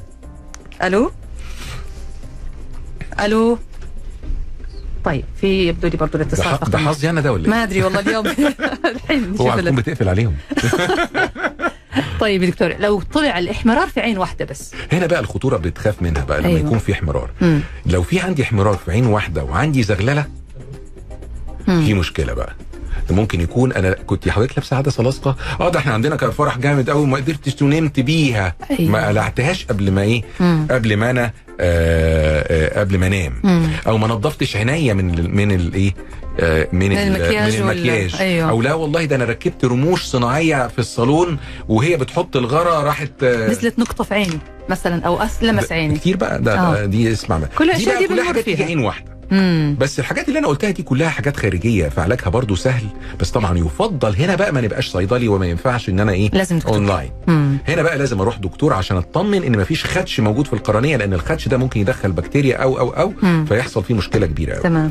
[0.83, 1.11] ألو
[3.19, 3.57] ألو
[5.05, 6.77] طيب في يبدو لي برضه الاتصال ده.
[6.77, 8.25] حظي أنا ده ولا ما إيه؟ أدري والله اليوم
[8.95, 10.35] الحين تكون بتقفل عليهم
[12.21, 16.23] طيب يا دكتور لو طلع الاحمرار في عين واحدة بس هنا بقى الخطورة بتخاف منها
[16.23, 16.59] بقى لما أيوة.
[16.59, 17.59] يكون في احمرار مم.
[17.85, 20.25] لو في عندي احمرار في عين واحدة وعندي زغللة
[21.67, 21.85] مم.
[21.85, 22.55] في مشكلة بقى
[23.09, 26.89] ممكن يكون أنا كنت حضرتك لابسة عادة لاصقه آه ده إحنا عندنا كان فرح جامد
[26.89, 28.91] قوي ما قدرتش ونمت بيها أيوة.
[28.91, 30.67] ما قلعتهاش قبل ما إيه مم.
[30.71, 31.31] قبل ما أنا
[32.79, 33.33] قبل ما انام.
[33.87, 35.93] أو ما نظفتش عينيا من من الايه
[36.39, 38.49] آه من, من ال- المكياج من المكياج أيوة.
[38.49, 41.37] أو لا والله ده أنا ركبت رموش صناعية في الصالون
[41.67, 44.39] وهي بتحط الغرة راحت آه نزلت نقطة في عيني
[44.69, 46.83] مثلا أو لمس عيني كتير بقى ده آه.
[46.83, 46.85] آه.
[46.85, 48.65] دي اسمع بقى كل بقى دي كلها حاجات فيها.
[48.65, 49.75] عين واحدة مم.
[49.79, 52.83] بس الحاجات اللي أنا قلتها دي كلها حاجات خارجية فعلاجها برضو سهل
[53.19, 56.73] بس طبعا يفضل هنا بقى ما نبقاش صيدلي وما ينفعش إن أنا إيه لازم دكتور.
[56.75, 57.57] أونلاين مم.
[57.67, 61.47] هنا بقى لازم أروح دكتور عشان أطمن إن مفيش خدش موجود في القرنية لأن الخدش
[61.47, 63.45] ده ممكن يدخل بكتيريا أو أو أو مم.
[63.49, 64.89] فيحصل فيه مشكلة كبيرة قوي تمام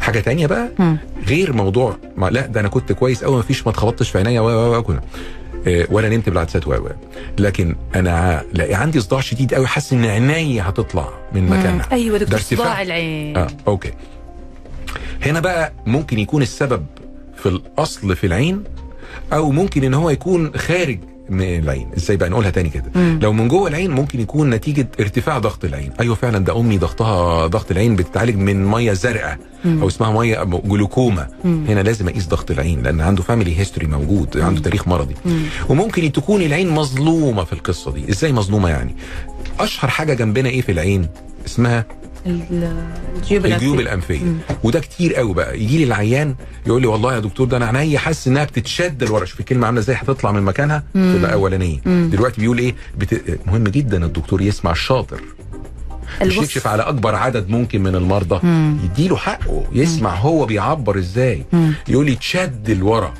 [0.00, 0.96] حاجة تانية بقى مم.
[1.28, 4.46] غير موضوع ما لا ده أنا كنت كويس قوي مفيش ما اتخبطتش في عينيا و
[4.48, 4.94] و و
[5.66, 6.88] ولا نمت بالعدسات و
[7.38, 11.86] لكن أنا لا عندي صداع شديد قوي حاسس إن عينيا هتطلع من مكانها.
[11.92, 12.38] أيوه دكتور.
[12.40, 13.92] صداع العين آه أوكي
[15.22, 16.86] هنا بقى ممكن يكون السبب
[17.36, 18.64] في الأصل في العين
[19.32, 20.98] أو ممكن إن هو يكون خارج
[21.30, 21.88] من العين.
[21.96, 22.84] إزاي بقى؟ نقولها تاني كده.
[22.94, 23.18] مم.
[23.22, 25.90] لو من جوه العين ممكن يكون نتيجة ارتفاع ضغط العين.
[26.00, 29.82] أيوه فعلا ده أمي ضغطها ضغط العين بتتعالج من مية زرقاء مم.
[29.82, 31.28] أو اسمها مية جلوكوما.
[31.44, 31.64] مم.
[31.68, 35.14] هنا لازم أقيس ضغط العين لأن عنده family history موجود عنده تاريخ مرضي.
[35.24, 35.42] مم.
[35.68, 38.10] وممكن تكون العين مظلومة في القصة دي.
[38.10, 38.94] إزاي مظلومة يعني؟
[39.60, 41.08] أشهر حاجة جنبنا إيه في العين؟
[41.46, 41.84] اسمها
[42.26, 42.72] ال-
[43.16, 44.16] الجيوب الجيوب الأنفية.
[44.16, 44.38] الأنفية مم.
[44.64, 46.34] وده كتير قوي بقى يجي لي العيان
[46.66, 49.80] يقول لي والله يا دكتور ده أنا عينيا حاسس إنها بتتشد لورا شوف الكلمة عاملة
[49.80, 51.14] إزاي هتطلع من مكانها مم.
[51.18, 52.08] تبقى أولانية مم.
[52.12, 53.38] دلوقتي بيقول إيه بت...
[53.46, 55.20] مهم جدا الدكتور يسمع الشاطر.
[56.22, 58.76] يكشف على أكبر عدد ممكن من المرضى مم.
[58.84, 61.72] يديله حقه يسمع هو بيعبر إزاي مم.
[61.88, 63.14] يقول لي تشد لورا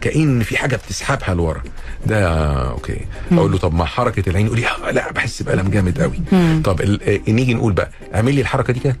[0.00, 1.62] كأن في حاجة بتسحبها لورا
[2.06, 2.26] ده
[2.70, 3.00] أوكي.
[3.32, 6.20] أقول له طب ما حركة العين يقول لي آه، لا بحس بألم جامد قوي.
[6.64, 8.96] طب آه، نيجي نقول بقى اعمل لي الحركة دي كده.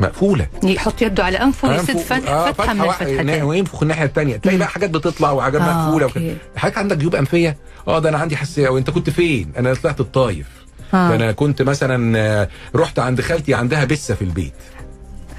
[0.00, 0.46] مقفولة.
[0.64, 4.58] يحط يده على أنفه ويسد أنفه- فتح آه، فتحة من الفتحتين وينفخ الناحية الثانية تلاقي
[4.58, 6.06] بقى حاجات بتطلع وحاجات آه، مقفولة.
[6.06, 6.34] وكده.
[6.56, 7.56] حضرتك عندك جيوب أنفية؟
[7.88, 10.46] آه ده أنا عندي حساسيه وانت كنت فين؟ أنا طلعت الطايف.
[10.94, 11.08] آه.
[11.08, 14.52] ده أنا كنت مثلا آه، رحت عند خالتي عندها بسة في البيت.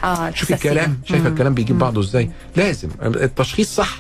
[0.04, 0.52] آه شوف.
[0.52, 1.34] الكلام شايفة مم.
[1.34, 2.90] الكلام بيجيب بعضه إزاي؟ لازم.
[3.04, 3.98] التشخيص صح.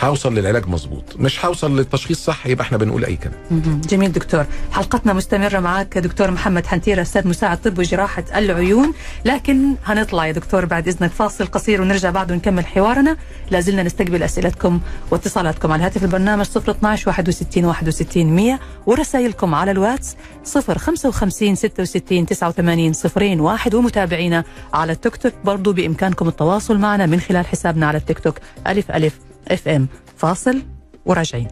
[0.00, 1.04] هوصل للعلاج مظبوط.
[1.16, 3.80] مش هوصل للتشخيص صح يبقى إحنا بنقول أي كلام.
[3.88, 4.46] جميل دكتور.
[4.72, 8.92] حلقتنا مستمرة معك دكتور محمد حنتيرة أستاذ مساعد طب وجراحة العيون.
[9.24, 13.16] لكن هنطلع يا دكتور بعد إذنك فاصل قصير ونرجع بعد ونكمل حوارنا.
[13.50, 21.54] لازلنا نستقبل أسئلتكم واتصالاتكم على هاتف البرنامج 012 61 61 100 ورسائلكم على الواتس 055
[21.54, 23.74] 66 89 صفرين واحد.
[23.74, 28.34] ومتابعينا على التيك توك برضو بإمكانكم التواصل معنا من خلال حسابنا على التيك توك.
[28.66, 30.62] ألف ألف إف إم فاصل
[31.06, 31.48] وراجعين.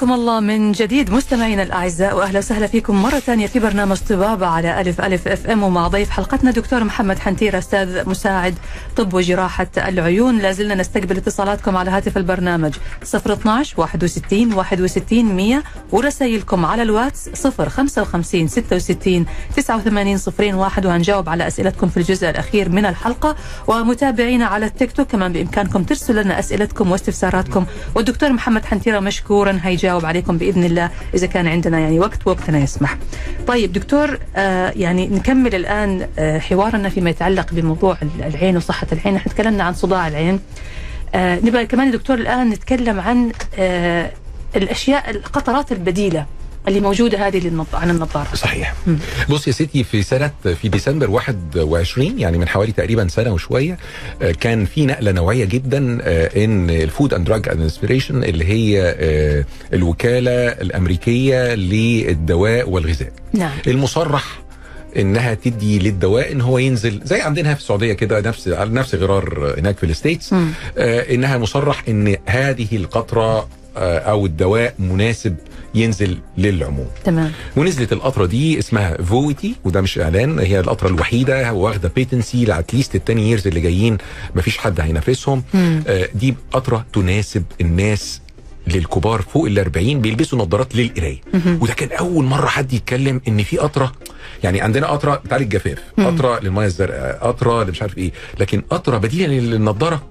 [0.00, 4.80] حياكم الله من جديد مستمعينا الأعزاء وأهلا وسهلا فيكم مرة ثانية في برنامج طبابة على
[4.80, 8.54] ألف ألف أف إم ومع ضيف حلقتنا دكتور محمد حنتيره أستاذ مساعد
[8.96, 10.38] طب وجراحة العيون.
[10.38, 12.74] لا زلنا نستقبل اتصالاتكم على هاتف البرنامج
[13.14, 21.88] 012 61 61 100 ورسائلكم على الواتس 055 66 89 صفرين واحد وهنجاوب على أسئلتكم
[21.88, 23.36] في الجزء الأخير من الحلقة.
[23.66, 27.66] ومتابعينا على التيك توك كمان بإمكانكم ترسلوا لنا أسئلتكم واستفساراتكم.
[27.94, 29.60] والدكتور محمد حنتيره مشكورا
[29.90, 32.96] حيجاوب عليكم بإذن الله إذا كان عندنا يعني وقت وقتنا يسمح.
[33.46, 39.32] طيب دكتور آه يعني نكمل الآن آه حوارنا فيما يتعلق بموضوع العين وصحة العين، إحنا
[39.32, 40.40] تكلمنا عن صداع العين.
[41.14, 44.10] آه كمان دكتور الآن نتكلم عن آه
[44.56, 46.26] الأشياء القطرات البديلة
[46.68, 47.66] اللي موجودة هذه للنض...
[47.74, 48.34] عن النظارة.
[48.34, 48.74] صحيح
[49.30, 50.30] بص يا ستي في سنة
[50.62, 53.78] في ديسمبر 21 يعني من حوالي تقريبا سنة وشوية
[54.22, 58.94] آه، كان في نقلة نوعية جدا آه، إن ال Food and Drug Administration اللي هي
[58.98, 63.58] آه، الوكالة الأمريكية للدواء والغذاء نعم.
[63.66, 64.24] المصرح
[64.96, 69.54] إنها تدي للدواء إن هو ينزل زي عندنا في السعودية كده نفس على نفس غرار
[69.58, 70.32] هناك في ال States.
[70.32, 75.36] آه إنها مصرح إن هذه القطرة آه أو الدواء مناسب
[75.74, 77.32] ينزل للعموم تمام.
[77.56, 82.63] ونزلت القطرة دي اسمها Vuity وده مش إعلان هي القطرة الوحيدة واخدة patency ل at
[82.63, 83.98] least ten years اللي جايين
[84.34, 85.42] مفيش حد هينافسهم.
[85.54, 88.20] آه دي قطرة تناسب الناس
[88.66, 91.20] للكبار فوق ال 40 بيلبسوا نظارات للقراية.
[91.60, 93.92] وده كان أول مرة حد يتكلم إن في قطرة
[94.44, 99.26] يعني عندنا قطرة بتاع الجفاف قطرة للمية الزرقاء قطرة مش عارف إيه لكن قطرة بديلة
[99.34, 100.02] للنضارة.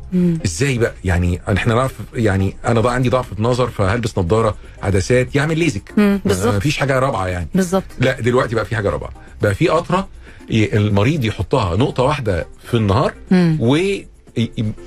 [0.46, 5.36] إزاي بقى؟ يعني إحنا نعرف يعني أنا بقى عندي ضعف في النظر فهلبس نظارة عدسات
[5.36, 5.94] يعمل ليزك
[6.26, 6.56] بالظبط.
[6.56, 7.48] مفيش حاجة رابعة يعني.
[7.56, 7.84] بالضبط.
[8.00, 9.10] لا دلوقتي بقى في حاجة رابعة.
[9.42, 10.08] بقى في قطرة
[10.52, 13.58] المريض يحطها نقطة واحدة في النهار مم.
[13.60, 13.78] و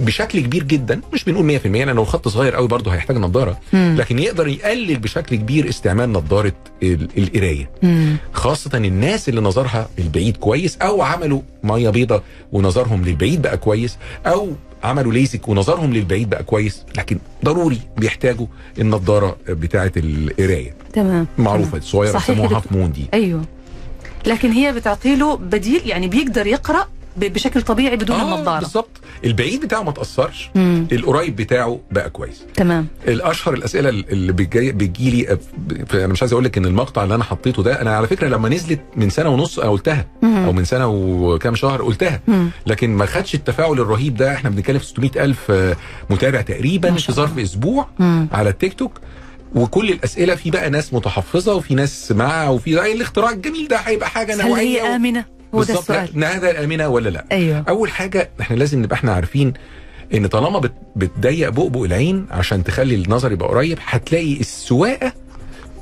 [0.00, 3.58] بشكل كبير جدا مش بنقول 100% لأن لو خط صغير قوي برضه هيحتاج نظاره.
[3.72, 7.70] لكن يقدر يقلل بشكل كبير استعمال نظاره ال- القراية.
[7.82, 8.16] مم.
[8.32, 14.48] خاصة الناس اللي نظرها البعيد كويس أو عملوا مية بيضة ونظرهم للبعيد بقى كويس أو
[14.84, 18.46] عملوا ليزك ونظرهم للبعيد بقى كويس لكن ضروري بيحتاجوا
[18.78, 20.74] النظارة بتاعة القراية.
[20.92, 21.26] تمام.
[22.12, 22.28] صحيح.
[22.30, 23.06] بيسموها يا half moon دي.
[23.14, 23.42] أيوه.
[24.26, 26.86] لكن هي بتعطي له بديل يعني بيقدر يقرأ
[27.16, 28.60] بشكل طبيعي بدون آه النظارة.
[28.60, 28.90] بالظبط
[29.24, 30.50] البعيد بتاعه ما تأثرش.
[30.54, 30.86] مم.
[30.92, 32.42] القريب بتاعه بقى كويس.
[32.54, 32.86] تمام.
[33.08, 35.38] الأشهر الأسئلة اللي بتجي بتجي لي
[35.94, 38.48] أنا مش عايز أقول لك إن المقطع اللي أنا حطيته ده أنا على فكرة لما
[38.48, 40.36] نزلت من سنة ونص أنا قلتها مم.
[40.44, 42.20] أو من سنة وكام شهر قلتها.
[42.28, 42.50] مم.
[42.66, 44.32] لكن ما خدش التفاعل الرهيب ده.
[44.34, 45.76] إحنا بنتكلم في 600 ألف آه،
[46.10, 48.28] متابع تقريبا في ظرف أسبوع مم.
[48.32, 48.92] على التيك توك.
[49.54, 54.08] وكل الأسئلة في بقى ناس متحفظة وفي ناس مع وفي أي الاختراع الجميل ده هيبقى
[54.10, 55.78] حاجة هل نوعية هي آمنة؟ هو ده.
[55.78, 56.08] السؤال.
[56.64, 57.64] امنه ولا لا؟ أيوه.
[57.68, 59.52] أول حاجة إحنا لازم نبقى إحنا عارفين
[60.14, 65.12] إن طالما بت- بتضيق بؤبؤ العين عشان تخلي النظر يبقى قريب هتلاقي السواقة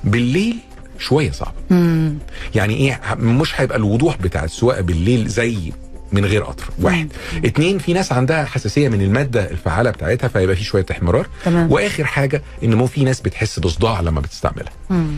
[0.05, 0.57] بالليل
[0.99, 1.53] شوية صعبة.
[1.71, 2.15] مم.
[2.55, 5.73] يعني إيه؟ مش هيبقى الوضوح بتاع السواقة بالليل زي
[6.13, 6.65] من غير قطر.
[6.83, 7.13] واحد.
[7.45, 11.27] اتنين في ناس عندها حساسية من المادة الفعالة بتاعتها فيبقى في شوية احمرار.
[11.45, 11.73] تمام.
[11.73, 14.73] وآخر حاجة إن مو في ناس بتحس بصداع لما بتستعملها.
[14.91, 15.11] مم.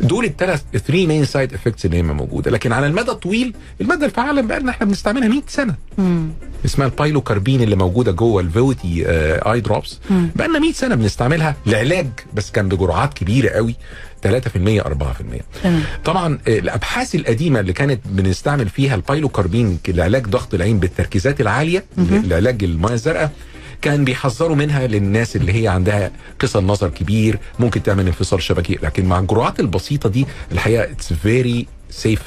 [0.00, 2.50] دول الثلاث 3 مين side effects اللي هي موجودة.
[2.50, 5.74] لكن على المدى الطويل المادة الفعالة بقى لنا إحنا بنستعملها 100 سنة.
[5.98, 6.28] مم.
[6.64, 9.98] اسمها ال pilocarpine اللي موجودة جوه ال Vuity آه eye drops.
[10.10, 13.74] بقى لنا 100 سنة بنستعملها لعلاج بس كان بجرعات كبيرة قوي.
[14.24, 15.82] 3% 4% تمام.
[16.04, 21.84] طبعا آه، الأبحاث القديمة اللي كانت بنستعمل فيها ال pilocarpine لعلاج ضغط العين بالتركيزات العالية
[21.98, 23.32] لعلاج الميه الزرقاء
[23.82, 26.10] كان بيحذروا منها للناس اللي هي عندها
[26.40, 31.66] قصر نظر كبير ممكن تعمل انفصال شبكي لكن مع الجرعات البسيطة دي الحقيقة it's very
[31.90, 32.22] safe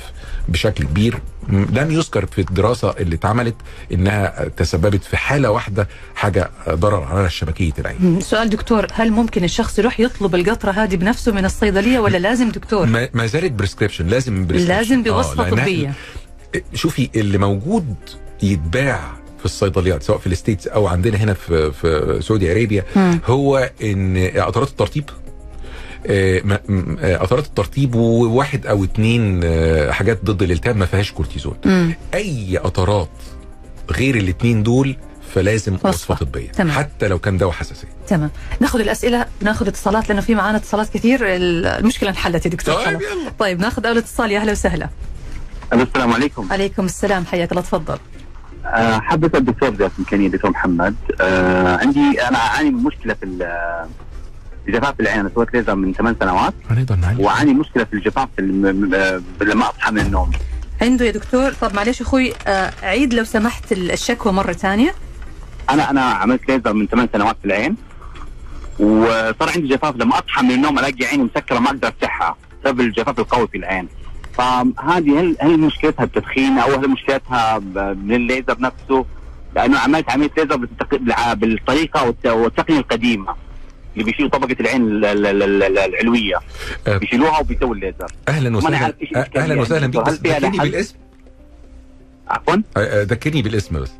[0.49, 1.19] بشكل كبير.
[1.49, 3.55] لم يذكر في الدراسة اللي اتعملت
[3.91, 8.21] إنها تسببت في حالة واحدة حاجة ضرر على شبكيه العين.
[8.21, 12.85] سؤال دكتور هل ممكن الشخص يروح يطلب القطرة هذه بنفسه من الصيدلية ولا لازم دكتور
[13.13, 14.51] ما زالت prescription لازم prescription.
[14.67, 15.93] لازم بوصفة لأنها- طبية
[16.73, 17.95] شوفي اللي موجود
[18.43, 18.99] يتباع
[19.39, 22.83] في الصيدليات سواء في ال States أو عندنا هنا في في Saudi Arabia.
[23.25, 25.09] هو إن قطرات الترطيب
[26.09, 26.59] آه،
[27.01, 31.57] آه، قطرات الترطيب وواحد أو اتنين آه، حاجات ضد الالتهاب ما فيهاش كورتيزون.
[31.65, 31.95] مم.
[32.13, 33.09] أي قطرات
[33.91, 34.95] غير الاتنين دول
[35.33, 35.89] فلازم وصفة.
[35.89, 36.71] وصفة طبية تمام.
[36.77, 37.87] حتى لو كان دواء حساسية.
[38.07, 38.29] تمام.
[38.59, 42.75] ناخذ الأسئلة ناخذ اتصالات لأنه في معانا اتصالات كثير المشكلة انحلت يا دكتور.
[42.85, 42.99] طيب،.
[43.39, 44.31] طيب ناخذ أول اتصال.
[44.31, 44.89] يا أهلا وسهلا.
[45.73, 46.47] السلام عليكم.
[46.51, 47.25] عليكم السلام.
[47.25, 47.61] حياك الله.
[47.61, 47.97] تفضل.
[48.65, 50.95] أه أسأل الدكتور ذات إمكانية دكتور محمد.
[51.21, 52.81] أه عندي أنا أعاني من
[53.23, 53.45] ال- في
[54.71, 56.53] جفاف العين سويت ليزر من ثمان سنوات.
[57.19, 58.61] وأعاني مشكلة في الجفاف في الم-
[59.41, 60.31] م- لما أصحى من النوم.
[60.81, 61.51] عنده يا دكتور.
[61.51, 64.93] طب معلش أخوي آه، عيد لو سمحت الشكوى مرة ثانية.
[65.69, 67.75] أنا أنا عملت ليزر من ثمان سنوات في العين.
[68.79, 73.19] وصار عندي جفاف لما أصحى من النوم ألاقي عيني مسكرة ما أقدر أفتحها بسبب الجفاف
[73.19, 73.87] القوي في العين.
[74.33, 77.59] فهذه هل هل مشكلتها التدخين أو هل مشكلتها
[77.93, 79.05] من الليزر نفسه؟
[79.55, 80.55] لأنه عملت عمليه ليزر
[81.35, 83.35] بالطريقة والت- والتقنية القديمة.
[83.97, 86.35] اللي بيشيلوا طبقة العين ال- ال- ال- ال- العلوية.
[86.87, 86.97] أه.
[86.97, 88.11] بيشيلوها وبيسووا الليزر.
[88.27, 88.87] أهلا وسهلا.
[88.87, 89.91] الإشكالية أهلا وسهلا.
[90.01, 90.95] على ذكرني؟ بالاسم.
[92.27, 92.55] عفوا؟
[93.03, 93.91] ذكرني بالاسم بس.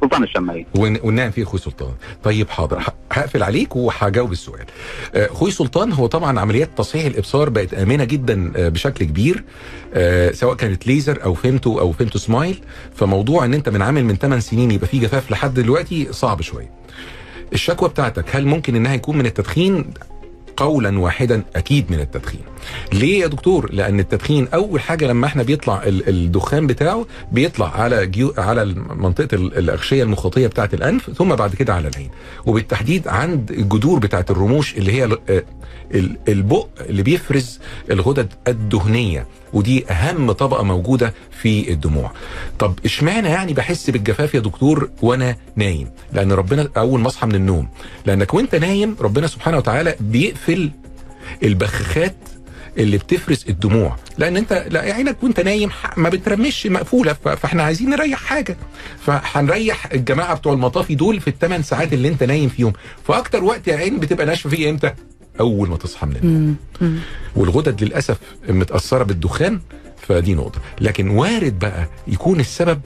[0.00, 1.92] سلطان الشمالي وننام فيه أخوي سلطان.
[2.24, 2.82] طيب حاضر.
[3.12, 4.64] هقفل عليك وهجاوب السؤال.
[5.14, 9.44] أخوي سلطان هو طبعا عمليات تصحيح الإبصار بقت آمنة جدا بشكل كبير.
[10.32, 12.60] سواء كانت ليزر أو فيمتو أو femto smile.
[12.94, 16.70] فموضوع إن أنت من عامل من 8 سنين يبقى فيه جفاف لحد دلوقتي صعب شوية.
[17.52, 19.84] الشكوى بتاعتك هل ممكن إنها يكون من التدخين؟
[20.58, 22.40] قولا واحدا أكيد من التدخين.
[22.92, 28.06] ليه يا دكتور؟ لأن التدخين أول حاجة لما إحنا بيطلع ال- الدخان بتاعه بيطلع على
[28.06, 28.64] جيو على
[28.96, 32.10] منطقة ال- الأغشية المخاطية بتاعة الأنف ثم بعد كده على العين.
[32.46, 35.18] وبالتحديد عند الجذور بتاعة الرموش اللي هي ال-
[35.94, 39.26] ال- البق اللي بيفرز الغدد الدهنية.
[39.52, 42.12] ودي أهم طبقة موجودة في الدموع.
[42.58, 47.34] طب إشمعنى يعني بحس بالجفاف يا دكتور وأنا نايم؟ لأن ربنا أول ما أصحى من
[47.34, 47.68] النوم.
[48.06, 50.47] لأنك وأنت نايم ربنا سبحانه وتعالى بيقفل
[51.42, 52.16] البخاخات
[52.78, 53.96] اللي بتفرز الدموع.
[54.18, 58.56] لأن أنت لا عينك وأنت نايم ما بترمش مقفولة فإحنا عايزين نريح حاجة.
[59.06, 62.72] فهنريح الجماعة بتوع المطافي دول في الثمان ساعات اللي أنت نايم فيهم.
[63.04, 64.92] فاكتر وقت يا عين بتبقى ناشفة فيه إمتى؟
[65.40, 66.56] أول ما تصحى من النوم.
[67.36, 69.60] والغدد للأسف متأثرة بالدخان
[70.08, 70.60] فدي نقطة.
[70.80, 72.80] لكن وارد بقى يكون السبب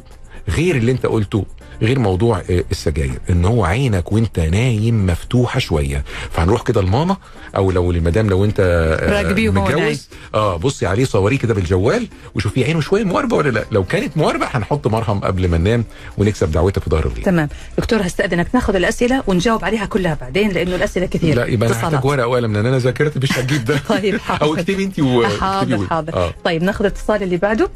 [0.48, 1.44] غير اللي انت قلته
[1.82, 6.04] غير موضوع آه، السجاير إن هو عينك وأنت نايم مفتوحة شوية.
[6.30, 7.16] فهنروح كده لماما
[7.56, 9.50] أو لو للمدام لو أنت آه،.
[9.50, 10.08] متجوز.
[10.34, 13.64] آه بصي عليه صوريه كده بالجوال وشوفي عينه شوية مواربه ولا لأ.
[13.72, 15.84] لو كانت مواربه هنحط مرهم قبل ما ننام
[16.18, 17.48] ونكسب دعوتها في ظهر الغيب تمام.
[17.78, 18.46] دكتور هستأذنك.
[18.54, 22.52] ناخذ الأسئلة ونجاوب عليها كلها بعدين لأنه الأسئلة كثير لا يبقى أنا هحتاج ورقة وقلم
[22.52, 23.78] لأن أنا ذاكرتي مش هتجيب ده.
[23.88, 24.42] طيب حاضر.
[24.42, 26.14] أو اكتبي انت واكتبي حاضر و- حاضر.
[26.14, 26.34] آه.
[26.44, 27.68] طيب ناخذ الاتصال اللي بعده.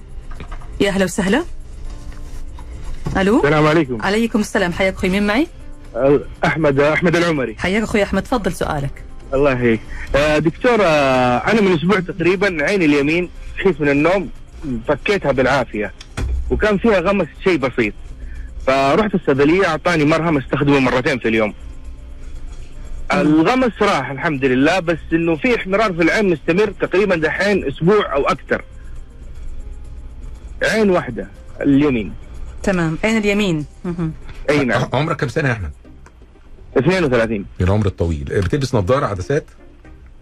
[0.80, 1.44] يا أهلا وسهلا.
[3.16, 4.02] ألو؟ السلام عليكم.
[4.02, 4.72] عليكم السلام.
[4.72, 5.46] حياك أخوي مين معي؟
[6.44, 7.56] أحمد أحمد العمري.
[7.58, 9.04] حياك أخوي أحمد تفضل سؤالك.
[9.34, 9.80] الله يحييك.
[10.16, 14.28] آه، دكتور آه، أنا من أسبوع تقريبا عيني اليمين صحيت من النوم
[14.88, 15.92] فكيتها بالعافية
[16.50, 17.94] وكان فيها غمس شيء بسيط
[18.66, 21.54] فرحت الصيدلية أعطاني مرهم أستخدمه مرتين في اليوم.
[23.12, 28.22] الغمس راح الحمد لله بس إنه في احمرار في العين مستمر تقريبا دحين أسبوع أو
[28.28, 28.62] أكثر.
[30.62, 31.28] عين واحدة
[31.60, 32.12] اليمين.
[32.66, 32.98] تمام.
[33.04, 33.64] عين اليمين.
[34.50, 35.70] اي نعم عمرك كم سنة يا أحمد؟
[36.78, 38.24] 32 من العمر الطويل.
[38.24, 39.44] بتلبس نظارة عدسات؟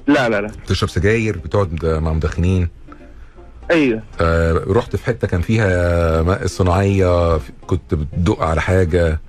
[0.06, 0.46] لا لا لا.
[0.64, 2.68] بتشرب سجاير؟ بتقعد مع مدخنين؟
[3.70, 4.02] أيوه.
[4.20, 9.20] آه رحت في حتة كان فيها ماء صناعيه كنت بتدق على حاجة.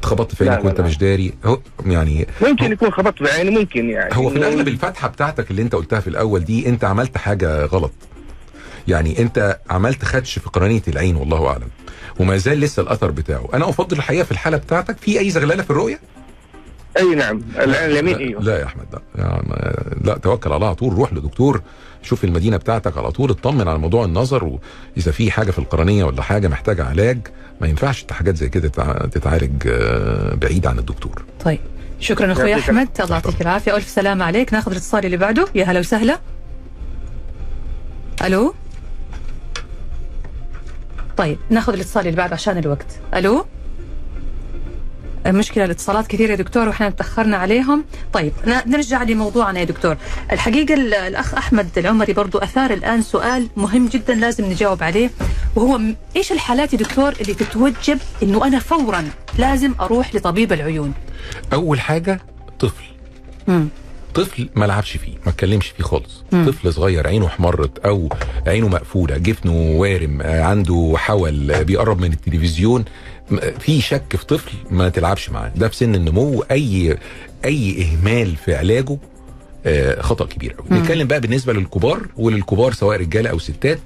[0.00, 0.80] اتخبطت في عينك وانت.
[0.80, 4.16] مش داري هو يعني ممكن يكون خبطت بعيني ممكن يعني.
[4.16, 7.92] هو في الأغلب الفتحة بتاعتك اللي أنت قلتها في الأول دي أنت عملت حاجة غلط.
[8.90, 11.68] يعني انت عملت خدش في قرنية العين والله أعلم.
[12.20, 13.48] وما زال لسه الأثر بتاعه.
[13.54, 16.00] أنا أفضل الحقيقة في الحالة بتاعتك في أي زغللة في الرؤية؟
[16.98, 17.42] أي نعم.
[17.58, 18.42] العين اليمين لا, أيوه.
[18.42, 19.00] لا يا أحمد لا.
[19.14, 19.42] يعني
[20.04, 20.92] لا توكل على الله على طول.
[20.92, 21.62] روح لدكتور
[22.02, 23.30] شوف المدينة بتاعتك على طول.
[23.30, 27.18] اطمن على موضوع النظر وإذا في حاجة في القرنية ولا حاجة محتاجة علاج
[27.60, 31.22] ما ينفعش حاجات زي كده تتع- تتعالج آه، بعيد عن الدكتور.
[31.44, 31.58] طيب.
[32.00, 32.88] شكرا أخوي يعطيك أحمد.
[33.00, 33.76] الله يعطيك العافية.
[33.76, 34.52] ألف سلامة عليك.
[34.52, 35.46] ناخذ الاتصال اللي بعده.
[35.54, 36.18] يا هلا وسهلا.
[38.24, 38.54] ألو؟
[41.20, 42.86] طيب ناخذ الاتصال اللي بعده عشان الوقت.
[43.14, 43.44] ألو؟
[45.26, 47.84] المشكلة الاتصالات كثيرة يا دكتور وإحنا تأخرنا عليهم.
[48.12, 48.32] طيب
[48.66, 49.96] نرجع لموضوعنا يا دكتور.
[50.32, 55.10] الحقيقة ال- الأخ أحمد العمري برضو أثار الآن سؤال مهم جدا لازم نجاوب عليه
[55.56, 55.80] وهو
[56.16, 59.04] إيش الحالات يا دكتور اللي تتوجب إنه أنا فورا
[59.38, 60.92] لازم أروح لطبيب العيون؟
[61.52, 62.20] أول حاجة
[62.60, 62.84] طفل.
[63.48, 63.68] مم.
[64.24, 66.24] طفل ما لعبش فيه ما اتكلمش فيه خالص.
[66.32, 68.08] طفل صغير عينه احمرت أو
[68.46, 72.84] عينه مقفولة جفنه وارم آه، عنده حول آه، بيقرب من التلفزيون
[73.30, 76.98] م- في شك في طفل ما تلعبش معاه ده في سن النمو أي
[77.44, 78.98] أي إهمال في علاجه
[79.66, 80.78] آه، خطأ كبير قوي.
[80.80, 83.80] نتكلم بقى بالنسبة للكبار وللكبار سواء رجالة أو ستات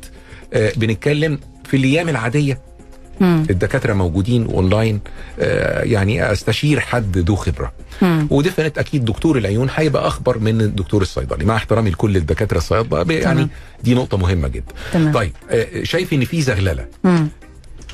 [0.55, 2.59] آه، بنتكلم في الأيام العادية
[3.21, 3.47] مم.
[3.51, 5.01] الدكاترة موجودين اونلاين
[5.41, 7.73] آه، يعني أستشير حد ذو خبرة.
[8.31, 13.35] ودفنت أكيد دكتور العيون هيبقى أخبر من الدكتور الصيدلي مع احترامي لكل الدكاترة الصيادلة يعني
[13.35, 13.51] تمام.
[13.85, 17.29] دي نقطة مهمة جدا تمام طيب آه، شايف إن في زغللة مم.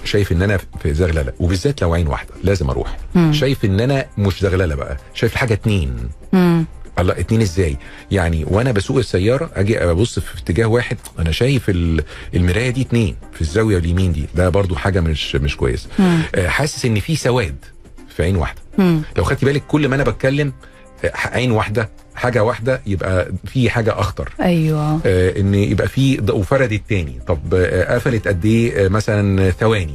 [0.05, 3.33] شايف إن أنا في زغللة وبالذات لو عين واحدة لازم أروح مم.
[3.33, 5.97] شايف إن أنا مش زغللة بقى شايف حاجة اتنين
[6.33, 6.65] مم.
[7.01, 7.77] الله اتنين إزاي؟
[8.11, 13.17] يعني وأنا بسوق السيارة أجي ابص في اتجاه واحد أنا شايف ال- المراية دي اتنين
[13.33, 15.89] في الزاوية اليمين دي ده برضو حاجة مش مش كويسة.
[16.35, 17.57] آه، حاسس ان في سواد
[18.17, 18.61] في عين واحدة.
[18.79, 19.03] مم.
[19.17, 20.53] لو خدتي بالك كل ما أنا بتكلم
[21.05, 24.29] آه، عين واحدة حاجة واحدة يبقى في حاجة اخطر.
[24.41, 25.01] أيوه.
[25.07, 29.95] آه، ان يبقى في وفرد التاني طب آه، قفلت قد إيه؟ آه، مثلا ثواني.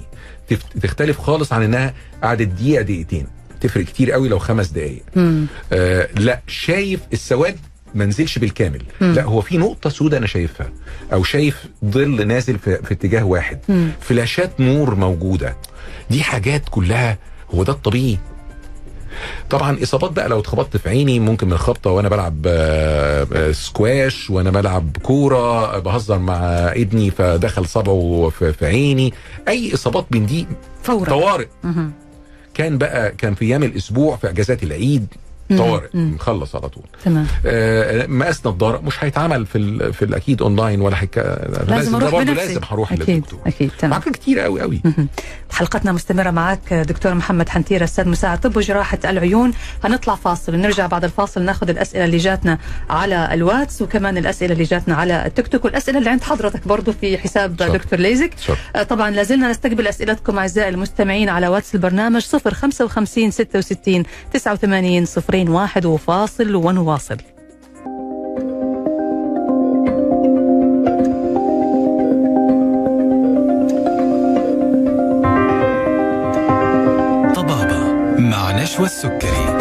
[0.81, 3.27] تختلف خالص عن انها قعدت دقيقة دقيقتين.
[3.61, 5.45] تفرق كتير قوي لو خمس دقائق مم.
[5.73, 7.57] آه لا شايف السواد
[7.95, 9.13] ما انزلش بالكامل مم.
[9.13, 10.69] لا هو في نقطة سوداء أنا شايفها
[11.13, 13.89] أو شايف ظل نازل في, في اتجاه واحد مم.
[14.01, 15.57] فلاشات نور موجودة
[16.09, 17.17] دي حاجات كلها
[17.55, 18.17] هو ده الطبيعي
[19.49, 24.29] طبعا إصابات بقى لو اتخبطت في عيني ممكن من خبطه وأنا بلعب آه، آه، سكواش
[24.29, 26.35] وأنا بلعب كورة بهزر مع
[26.75, 29.13] ابني فدخل صبعه في عيني
[29.47, 30.47] أي إصابات من دي
[30.83, 31.47] فورا طوارئ.
[32.55, 35.07] كان بقى كان في أيام الأسبوع في أجازات العيد.
[35.49, 35.89] طوارئ.
[35.93, 36.83] نخلص على طول.
[37.05, 37.27] تمام.
[37.45, 41.17] آه، مقاس نظارة مش هيتعمل في ال في الاكيد أونلاين ولا هيك
[41.67, 42.47] لازم أروح برضه بنفسي.
[42.47, 43.39] لازم هروح للدكتور.
[43.47, 43.91] أكيد تمام.
[43.91, 44.81] معاك كتير قوي قوي.
[45.51, 49.53] حلقتنا مستمرة معك دكتور محمد حنتيرة أستاذ مساعد طب وجراحة العيون.
[49.83, 52.57] هنطلع فاصل ونرجع بعد الفاصل ناخذ الأسئلة اللي جاتنا
[52.89, 57.17] على الواتس وكمان الأسئلة اللي جاتنا على التيك توك والأسئلة اللي عند حضرتك برضو في
[57.17, 57.77] حساب شكرا.
[57.77, 58.31] دكتور ليزك.
[58.41, 58.57] شكرا.
[58.75, 65.05] آه، طبعا لازلنا نستقبل أسئلتكم أعزائي المستمعين على واتس البرنامج 055 66 89
[65.35, 67.17] 01 وفاصل ونواصل.
[77.35, 79.54] طبابة مع نشوى السكري.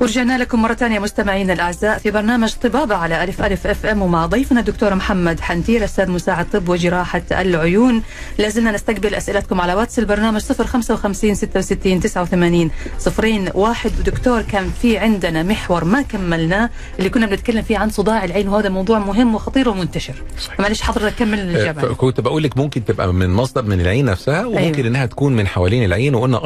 [0.00, 4.60] ورجعنا لكم مرة ثانية مستمعينا الأعزاء في برنامج طبابة على ألف ألف FM ومع ضيفنا
[4.60, 8.02] الدكتور محمد حنتيرة أستاذ مساعد طب وجراحة العيون
[8.38, 15.42] لازلنا نستقبل أسئلتكم على واتس البرنامج 055 66 89 صفرين واحد ودكتور كان في عندنا
[15.42, 20.14] محور ما كملناه اللي كنا بنتكلم فيه عن صداع العين وهذا موضوع مهم وخطير ومنتشر.
[20.58, 24.62] معلش حضرتك كمل الإجابة كنت بقول لك ممكن تبقى من مصدر من العين نفسها وممكن.
[24.74, 24.88] أيوة.
[24.88, 26.38] إنها تكون من حوالين العين وقلنا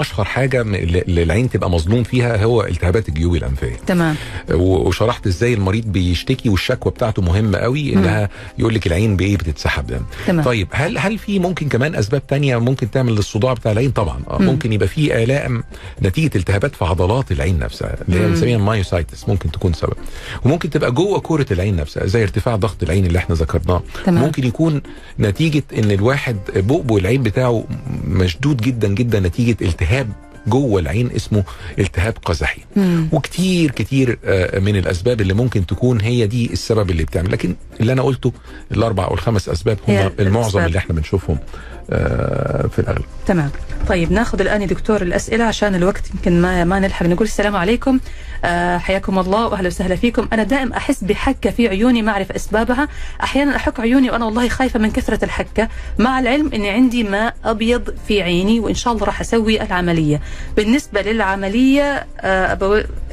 [0.65, 4.17] م- اللي العين تبقى مظلوم فيها هو التهابات الجيوب الأنفية تمام
[4.55, 8.29] وشرحت إزاي المريض بيشتكي والشكوى بتاعته مهمة قوي إنها
[8.59, 10.45] يقول لك العين بإيه بتتسحب دم تمام.
[10.45, 14.39] طيب هل هل في ممكن كمان أسباب تانية ممكن تعمل للصداع بتاع العين طبعا آه
[14.39, 14.47] مم.
[14.47, 15.63] ممكن يبقى في ألم
[16.03, 18.27] نتيجة التهابات في عضلات العين نفسها اللي هي.
[18.29, 19.95] بنسميها myositis ممكن تكون سبب
[20.45, 24.25] وممكن تبقى جوه كورة العين نفسها زي ارتفاع ضغط العين اللي إحنا ذكرناه تمام.
[24.25, 24.83] ممكن يكون
[25.21, 27.65] نتيجة إن الواحد بؤبؤ العين بتاعه
[28.09, 30.09] مشدود جدا جدا نتيجة التهاب
[30.47, 31.45] جوه العين اسمه
[31.79, 32.61] التهاب قزحي.
[33.13, 37.93] وكتير كتير آه، من الأسباب اللي ممكن تكون هي دي السبب اللي بتعمل لكن اللي
[37.93, 38.33] أنا قلته
[38.73, 40.61] الأربع أو الخمس أسباب هم المعظم.
[40.61, 41.39] اللي إحنا بنشوفهم
[42.71, 43.05] في الأغلب.
[43.27, 43.51] تمام.
[43.89, 47.07] طيب ناخذ الآن يا دكتور الأسئلة عشان الوقت يمكن ما ما نلحق.
[47.07, 48.01] نقول السلام عليكم.
[48.45, 50.29] آه حياكم الله وأهلا وسهلا فيكم.
[50.33, 52.89] أنا دائم أحس بحكة في عيوني ما أعرف أسبابها.
[53.23, 55.69] أحيانا أحك عيوني وأنا والله خايفة من كثرة الحكة.
[55.99, 60.21] مع العلم إني عندي ماء أبيض في عيني وإن شاء الله راح أسوي العملية.
[60.57, 62.53] بالنسبة للعملية آه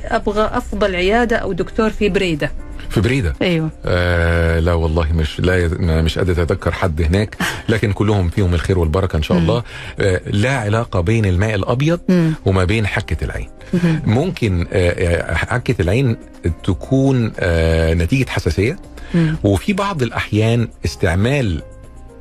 [0.06, 2.52] أبغى أفضل عيادة أو دكتور في بريدة.
[2.90, 3.34] في بريدة.
[3.42, 3.70] أيوه.
[3.86, 5.68] آه لا والله مش لا
[6.02, 7.38] مش قادر أتذكر حد هناك
[7.70, 9.64] لكن كلهم فيهم الخير والبركة إن شاء الله.
[10.00, 12.34] آه لا علاقة بين الماء الأبيض مم.
[12.46, 13.50] وما بين حكة العين.
[13.74, 14.02] مهم.
[14.06, 14.90] ممكن آه،
[15.32, 16.18] آه، حكة العين
[16.64, 18.80] تكون آه، نتيجة حساسية.
[19.14, 19.38] مم.
[19.44, 21.62] وفي بعض الأحيان استعمال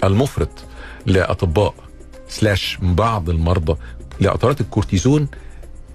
[0.05, 0.49] المفرط
[1.07, 1.75] لأطباء
[2.29, 3.77] slash بعض المرضى
[4.21, 5.29] لقطرات الكورتيزون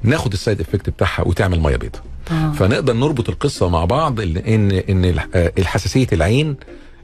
[0.04, 2.02] ناخد ال side effect بتاعها وتعمل مية بيضاء
[2.32, 2.52] آه.
[2.52, 4.38] فنقدر نربط القصة مع بعض ان
[4.90, 6.56] إن آه، الحساسية العين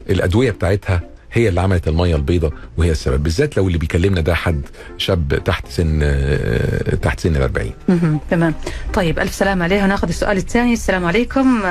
[0.10, 1.02] الأدوية بتاعتها
[1.34, 3.24] هي اللي عملت المية البيضاء وهي السبب.
[3.24, 4.62] بالذات لو اللي بيكلمنا ده حد
[4.98, 8.20] شاب تحت سن آه، تحت سن ال 40 مهم.
[8.32, 8.54] تمام.
[8.94, 9.88] طيب ألف سلام عليها.
[9.88, 10.74] ناخذ السؤال الثاني.
[10.74, 11.62] السلام عليكم.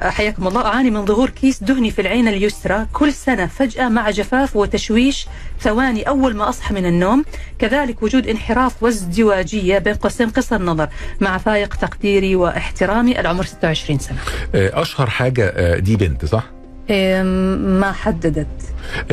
[0.00, 0.66] حياكم الله.
[0.66, 2.86] أعاني من ظهور كيس دهني في العين اليسرى.
[2.92, 5.26] كل سنة فجأة مع جفاف وتشويش.
[5.60, 7.24] ثواني أول ما أصحى من النوم.
[7.58, 10.88] كذلك وجود انحراف وازدواجية بين قوسين قصر نظر
[11.20, 13.20] مع فائق تقديري واحترامي.
[13.20, 14.18] العمر 26 سنة.
[14.54, 16.44] آه، أشهر حاجة آه، دي بنت صح؟
[16.90, 18.46] ما حددت.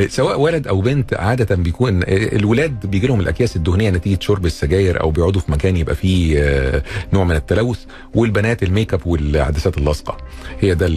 [0.08, 2.06] سواء ولد أو بنت عادة بيكون آه،
[2.36, 6.84] الولاد بيجي لهم الأكياس الدهنية نتيجة شرب السجاير أو بيقعدوا في مكان يبقى فيه آه،
[7.14, 7.80] نوع من التلوث
[8.16, 10.18] والبنات الميك اب والعدسات اللاصقة.
[10.60, 10.88] هي ده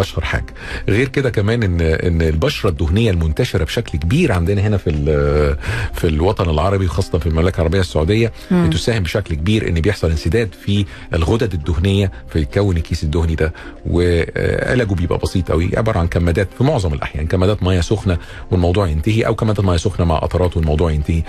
[0.00, 0.46] أشهر حاجة.
[0.88, 5.56] غير كده كمان إن إن البشرة الدهنية المنتشرة بشكل كبير عندنا هنا في ال-
[5.94, 8.66] في الوطن العربي خاصة في المملكة العربية السعودية مم.
[8.70, 10.84] بتساهم بشكل كبير إن بيحصل انسداد في
[11.14, 13.52] الغدد الدهنية فيتكون الكيس الدهني ده.
[13.86, 18.18] وعلاجه بيبقى بسيط قوي عبارة عن كمادات في معظم الأحيان كمادات ميه سخنة
[18.50, 21.22] والموضوع ينتهي أو كمادات ميه سخنة مع قطرات والموضوع ينتهي.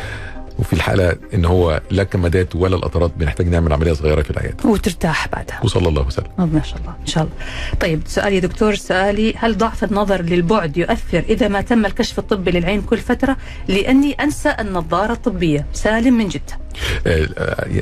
[0.59, 5.27] وفي الحالة إن هو لا الكمادات ولا القطرات بنحتاج نعمل عملية صغيرة في العياده وترتاح
[5.27, 5.59] بعدها.
[5.63, 6.27] وصلى الله وسلم.
[6.39, 7.35] آه، ما شاء الله إن شاء الله.
[7.79, 12.51] طيب سؤالي يا دكتور سؤالي هل ضعف النظر للبعد يؤثر إذا ما تم الكشف الطبي
[12.51, 13.37] للعين كل فترة؟
[13.67, 15.65] لأني أنسى النظارة الطبية.
[15.73, 16.60] سالم من جدة.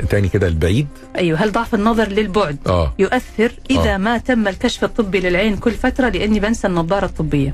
[0.09, 3.97] تاني كده البعيد أيوه هل ضعف النظر للبعد آه يؤثر إذا آه.
[3.97, 7.53] ما تم الكشف الطبي للعين كل فترة لأني بنسى النظارة الطبية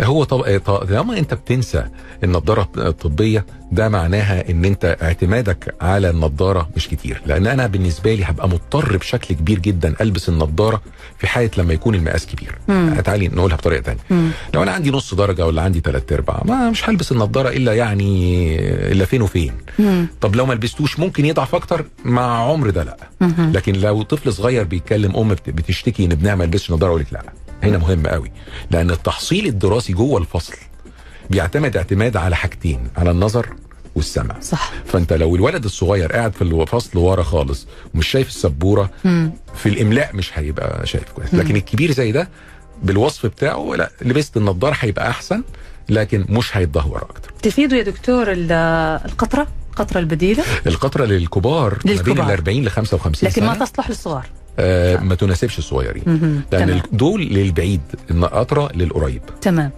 [0.00, 0.40] هو طب...
[0.40, 0.90] آه، طب...
[0.90, 1.84] لما أنت بتنسى
[2.24, 8.24] النضاره الطبية ده معناها إن أنت اعتمادك على النضاره مش كتير لأن أنا بالنسبة لي
[8.24, 10.82] هبقى مضطر بشكل كبير جدا ألبس النضاره
[11.18, 12.58] في حالة لما يكون المقاس كبير.
[13.04, 14.30] تعالي نقولها بطريقة مم.
[14.54, 18.56] لو أنا عندي نص درجة ولا عندي ثلاث أرباع ما مش هلبس النضاره إلا يعني
[18.92, 20.06] إلا فين وفين مم.
[20.20, 22.96] طب لو ما لبستوش ممكن يضعف أكتر مع عمر ده لأ.
[23.38, 27.12] لكن لو طفل صغير بيتكلم أم بت- بتشتكي إن ابنها ما لبسش نظاره أقول لك
[27.12, 27.22] لأ.
[27.62, 28.32] هنا مهم قوي.
[28.70, 30.54] لأن التحصيل الدراسي جوه الفصل
[31.30, 33.48] بيعتمد اعتماد على حاجتين على النظر
[33.94, 34.40] والسمع.
[34.40, 34.72] صح.
[34.86, 39.32] فأنت لو الولد الصغير قاعد في الفصل ورا خالص ومش شايف السبورة مم.
[39.54, 41.34] في الإملاء مش هيبقى شايف كويس.
[41.34, 42.28] لكن الكبير زي ده
[42.82, 45.42] بالوصف بتاعه لأ لبست النضارة هيبقى أحسن
[45.88, 47.32] لكن مش هيتدهور أكتر.
[47.42, 48.52] تفيدوا يا دكتور ال-
[49.04, 52.26] القطرة؟ القطرة البديلة؟ القطرة للكبار ما بين للكبار.
[52.26, 53.58] ال 40 ل 55 لكن سنة.
[53.58, 54.26] ما تصلح للصغار.
[54.58, 56.02] آه ما تناسبش الصغيرين.
[56.52, 56.82] لأن تمام.
[56.92, 59.22] دول للبعيد القطره للقريب.
[59.40, 59.70] تمام.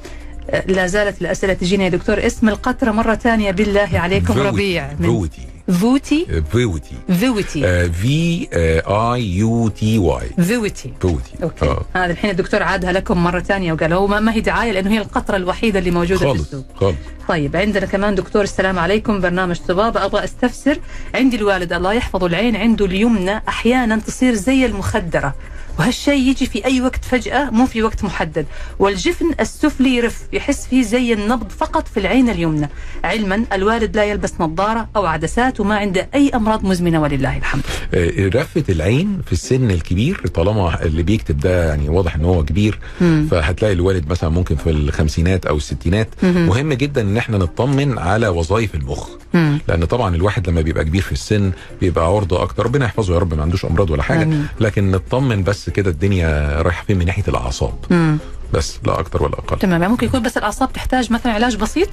[0.51, 2.27] آه، لا زالت الأسئلة تجينا يا دكتور.
[2.27, 3.51] اسم القطرة مرة ثانية.
[3.51, 4.41] بالله عليكم فوتي.
[4.49, 4.91] ربيع.
[4.99, 5.43] من فوتي
[5.81, 8.49] فوتي فوتي فوتي V
[8.87, 11.65] U I T Y فوتي فوتي أوكي.
[11.67, 11.85] آه.
[11.95, 15.37] هذا الحين الدكتور عادها لكم مرة ثانية وقال هو ما, هي دعاية لأنه هي القطرة
[15.37, 16.65] الوحيدة اللي موجودة في خالص السوق.
[16.75, 16.97] خالص.
[17.29, 20.79] طيب عندنا كمان دكتور السلام عليكم برنامج طبابة أبغى أستفسر
[21.15, 25.35] عندي الوالد الله يحفظه العين عنده اليمنى أحيانا تصير زي المخدرة
[25.79, 28.47] وهالشيء يجي في أي وقت فجأة مو في وقت محدد.
[28.79, 32.69] والجفن السفلي يرف يحس فيه زي النبض فقط في العين اليمنى.
[33.05, 37.63] علما الوالد لا يلبس نظارة أو عدسات وما عنده أي أمراض مزمنة ولله الحمد.
[37.95, 42.79] آه، رفة العين في السن الكبير طالما اللي بيكتب ده يعني واضح إن هو كبير
[43.01, 43.29] مم.
[43.31, 46.09] فهتلاقي الوالد مثلا ممكن في الخمسينات أو الستينات.
[46.23, 46.47] مهم.
[46.47, 49.59] مهم جدا إن إحنا نطمن على وظائف المخ مم.
[49.69, 53.35] لأن طبعا الواحد لما بيبقى كبير في السن بيبقى عرضه أكتر ربنا يحفظه يا رب
[53.35, 54.47] ما عندوش أمراض ولا حاجة آمين.
[54.61, 58.19] لكن نطمن بس كده الدنيا رايحة فين من ناحية الأعصاب مم.
[58.55, 59.59] بس لا أكتر ولا أقل.
[59.59, 61.89] تمام يعني ممكن يكون بس الأعصاب تحتاج مثلا علاج بسيط؟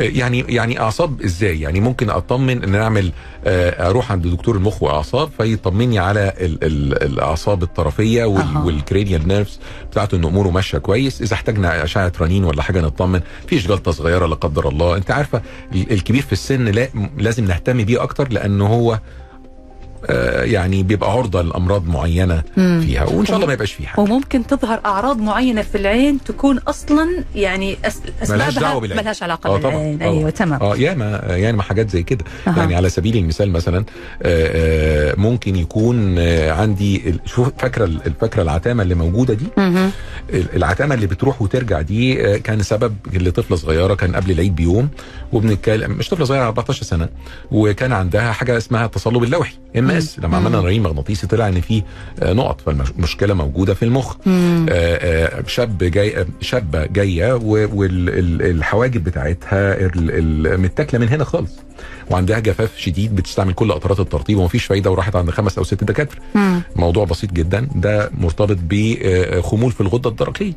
[0.00, 3.12] يعني يعني أعصاب إزاي؟ يعني ممكن أطمن إن نعمل
[3.44, 8.24] آه، أروح عند دكتور المخ وأعصاب فيطمني على ال ال الأعصاب الطرفية.
[8.64, 9.60] وال cranial nerves
[9.90, 11.22] بتاعته إن أموره ماشية كويس.
[11.22, 13.20] إذا احتاجنا أشعة رنين ولا حاجة نطمن.
[13.46, 14.96] فيش جلطة صغيرة لا قدر الله.
[14.96, 15.42] أنت عارفة
[15.74, 16.88] ال- الكبير في السن لا
[17.18, 19.00] لازم نهتم بيه أكتر لأنه هو آه،
[20.42, 22.80] يعني بيبقى عرضة لأمراض معينة مم.
[22.86, 26.58] فيها وإن شاء الله ما يبقاش فيه حاجة وممكن تظهر أعراض معينة في العين تكون
[26.58, 27.76] أصلا يعني.
[27.84, 29.00] أسبابها ملهاش دعوة بالعين.
[29.02, 30.02] ملهاش علاقة آه طبعاً، بالعين.
[30.02, 32.56] أيوه تمام آه ياما ياما حاجات زي كده أها.
[32.58, 33.84] يعني على سبيل المثال مثلا آه،
[35.12, 39.44] آه، ممكن يكون آه، عندي شوف فاكرة ال- الفاكرة العتامة اللي موجودة دي.
[39.58, 44.88] ال- العتامة اللي بتروح وترجع دي آه، كان سبب لطفله صغيرة كان قبل العيد بيوم
[45.32, 47.08] وبنتكلم مش طفلة صغيرة 14 سنة
[47.50, 51.82] وكان عندها حاجة اسمها التصلب اللوحي MS لما عملنا رنين مغناطيسي طلع إن في
[52.22, 54.16] آه، نقط فالمشكلة موجودة في المخ.
[54.28, 59.90] آه، آه، شاب جاي شابة جاية والحواجب بتاعتها
[60.56, 61.52] متاكلة من هنا خالص.
[62.10, 66.20] وعندها جفاف شديد بتستعمل كل قطرات الترطيب ومفيش فايدة وراحت عند خمس أو ست دكاترة.
[66.76, 67.68] موضوع بسيط جدا.
[67.74, 70.52] ده مرتبط بخمول في الغدة الدرقية.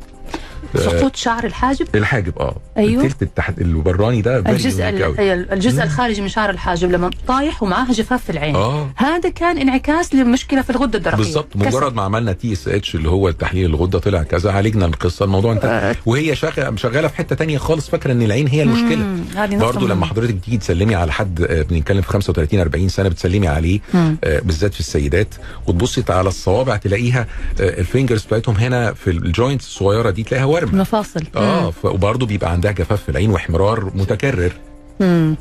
[0.76, 2.56] سقوط شعر الحاجب؟ الحاجب آه.
[2.76, 3.04] أيوة.
[3.04, 5.18] التلت التحت البراني ده الجزء unique ال- أوي.
[5.18, 8.54] أي الجزء الخارجي من شعر الحاجب لما طايح ومعاها جفاف في العين.
[8.56, 8.90] آه.
[8.96, 11.16] هذا كان انعكاس لمشكله في الغدة الدرقية.
[11.18, 11.56] بالظبط.
[11.56, 15.24] مجرد ما عملنا TSH اللي هو التحليل الغدة طلع كذا عالجنا القصة.
[15.24, 19.56] الموضوع انتهى وهي شاغ- شغالة في حتة تانية خالص فاكرة إن العين هي المشكلة.
[19.58, 19.88] برضه.
[19.88, 23.80] لما حضرتك تيجي تسلمي على حد آه، بنتكلم في 35 40 سنة بتسلمي عليه.
[23.94, 25.34] آه، بالذات في السيدات
[25.66, 27.26] وتبصي على الصوابع تلاقيها
[27.60, 31.24] آه، ال fingers بتاعتهم هنا في ال joints الصغيرة دي تلاقيها ورم المفاصل.
[31.36, 34.52] آه ف- وبرضه بيبقى عندها جفاف في العين واحمرار متكرر.
[35.00, 35.36] مم.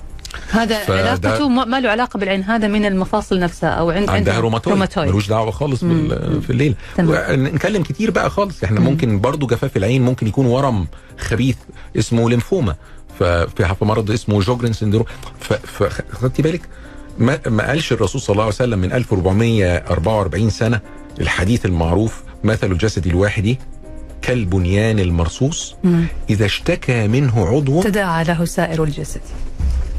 [0.51, 4.39] هذا علاقته ما ما له علاقة بالعين هذا من المفاصل نفسها أو عند عندها عندها
[4.39, 5.07] روماتويد.
[5.09, 6.75] ملوش دعوة خالص بال- في الليل.
[6.99, 8.63] نتكلم كتير بقى خالص.
[8.63, 10.87] إحنا ممكن برضو جفاف العين ممكن يكون ورم
[11.19, 11.55] خبيث
[11.99, 12.75] اسمه ليمفوما.
[13.19, 15.05] ففي في مرض اسمه Sjogren syndrome.
[15.63, 16.61] فخدتي بالك؟
[17.19, 20.79] ما, ما قالش الرسول صلى الله عليه وسلم من 1444 سنة
[21.21, 23.55] الحديث المعروف مثل الجسد الواحد
[24.27, 26.05] كالبنيان المرصوص مم.
[26.29, 29.21] إذا اشتكى منه عضو تداعى له سائر الجسد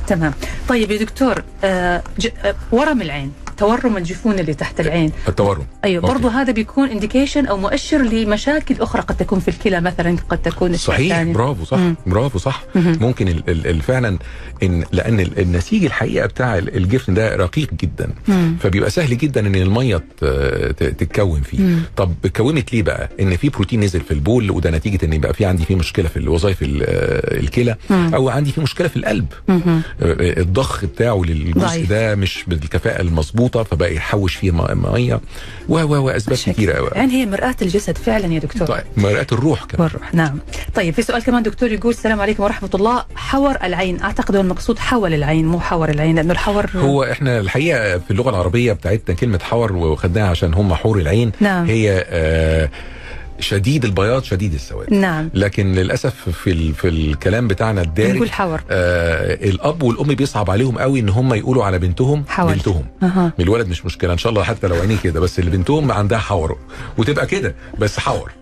[0.06, 0.32] تمام
[0.68, 2.02] طيب يا دكتور آه.
[2.44, 6.02] آه ورم العين تورم الجفون اللي تحت العين التورم أيوه.
[6.02, 10.76] برضه هذا بيكون indication أو مؤشر لمشاكل أخرى قد تكون في الكلى مثلا قد تكون
[10.76, 11.22] صحيح.
[11.22, 11.94] برافو صح مم.
[12.06, 12.98] برافو صح مهم.
[13.00, 14.18] ممكن ال ال ال فعلا
[14.62, 18.56] ان لأن ال- النسيج الحقيقة بتاع ال- الجفن ده رقيق جدا مم.
[18.60, 20.02] فبيبقى سهل جدا إن المية
[20.78, 21.80] تتكون فيه مم.
[21.96, 25.44] طب اتكونت ليه بقى إن في بروتين نزل في البول وده نتيجة إن يبقى في
[25.44, 28.14] عندي في مشكلة في الوظائف ال- آه، الكلى مم.
[28.14, 29.82] أو عندي في مشكلة في القلب مهم.
[30.02, 31.86] آه، الضخ بتاعه للجزء.
[31.86, 35.20] ده مش بالكفاءة المظبوطة فبقى يحوش فيه م- مية
[35.68, 36.52] و و واسباب شكل.
[36.52, 38.66] كتيرة قوي يعني هي مرآة الجسد فعلا يا دكتور.
[38.68, 39.82] طيب مرآة الروح كمان.
[39.82, 40.38] والروح نعم.
[40.74, 43.04] طيب في سؤال كمان دكتور يقول السلام عليكم ورحمة الله.
[43.16, 47.98] حور العين أعتقد هو المقصود حول العين مو حور العين لأنه الحور هو إحنا الحقيقة
[47.98, 51.32] في اللغة العربية بتاعتنا كلمة حور وخدناها عشان هم حور العين.
[51.40, 51.66] نعم.
[51.66, 52.68] هي آه
[53.40, 54.92] شديد البياض شديد السواد.
[54.92, 55.30] نعم.
[55.34, 60.78] لكن للأسف في ال في الكلام بتاعنا الدارج نقول حور آه الأب والأم بيصعب عليهم
[60.78, 62.52] قوي إن هم يقولوا على بنتهم حول.
[62.54, 62.84] بنتهم.
[63.02, 63.32] أها.
[63.40, 66.58] الولد مش مشكلة إن شاء الله حتى لو عينيه كده بس اللي بنتهم عندها حور
[66.98, 68.32] وتبقى كده بس حور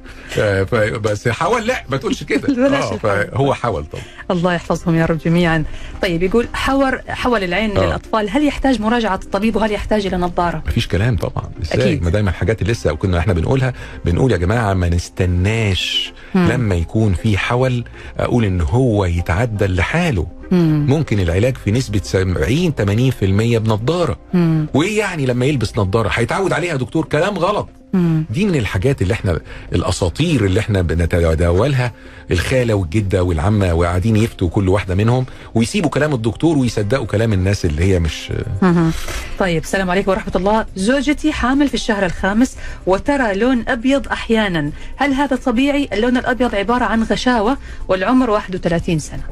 [0.98, 2.96] بس حول لا ما تقولش كده آه.
[2.96, 5.64] فهو حول طبعا الله يحفظهم يا رب جميعا
[6.02, 7.86] طيب يقول حور حول العين آه.
[7.86, 11.96] للأطفال هل يحتاج مراجعة الطبيب وهل يحتاج إلى نظارة مفيش كلام طبعا إزاي.
[11.96, 13.72] ما دايما الحاجات اللي لسه كنا إحنا بنقولها
[14.04, 16.48] بنقول يا جماعة ما نستناش مم.
[16.48, 17.84] لما يكون في حول
[18.18, 20.86] أقول إن هو يتعدل لحاله مم.
[20.88, 23.24] ممكن العلاج في نسبة 70 80%
[23.58, 24.66] بنضاره مم.
[24.74, 28.24] وايه يعني لما يلبس نضاره هيتعود عليها دكتور كلام غلط مم.
[28.30, 29.40] دي من الحاجات اللي إحنا
[29.72, 31.92] الأساطير اللي إحنا بنتداولها
[32.30, 37.84] الخالة والجدة والعمة وقاعدين يفتوا كل واحدة منهم ويسيبوا كلام الدكتور ويصدقوا كلام الناس اللي
[37.84, 38.32] هي مش
[38.62, 38.92] مهم.
[39.38, 45.12] طيب السلام عليكم ورحمة الله زوجتي حامل في الشهر الخامس وترى لون أبيض أحيانا هل
[45.12, 47.56] هذا طبيعي اللون الأبيض عبارة عن غشاوة
[47.88, 49.24] والعمر 31 سنة آه،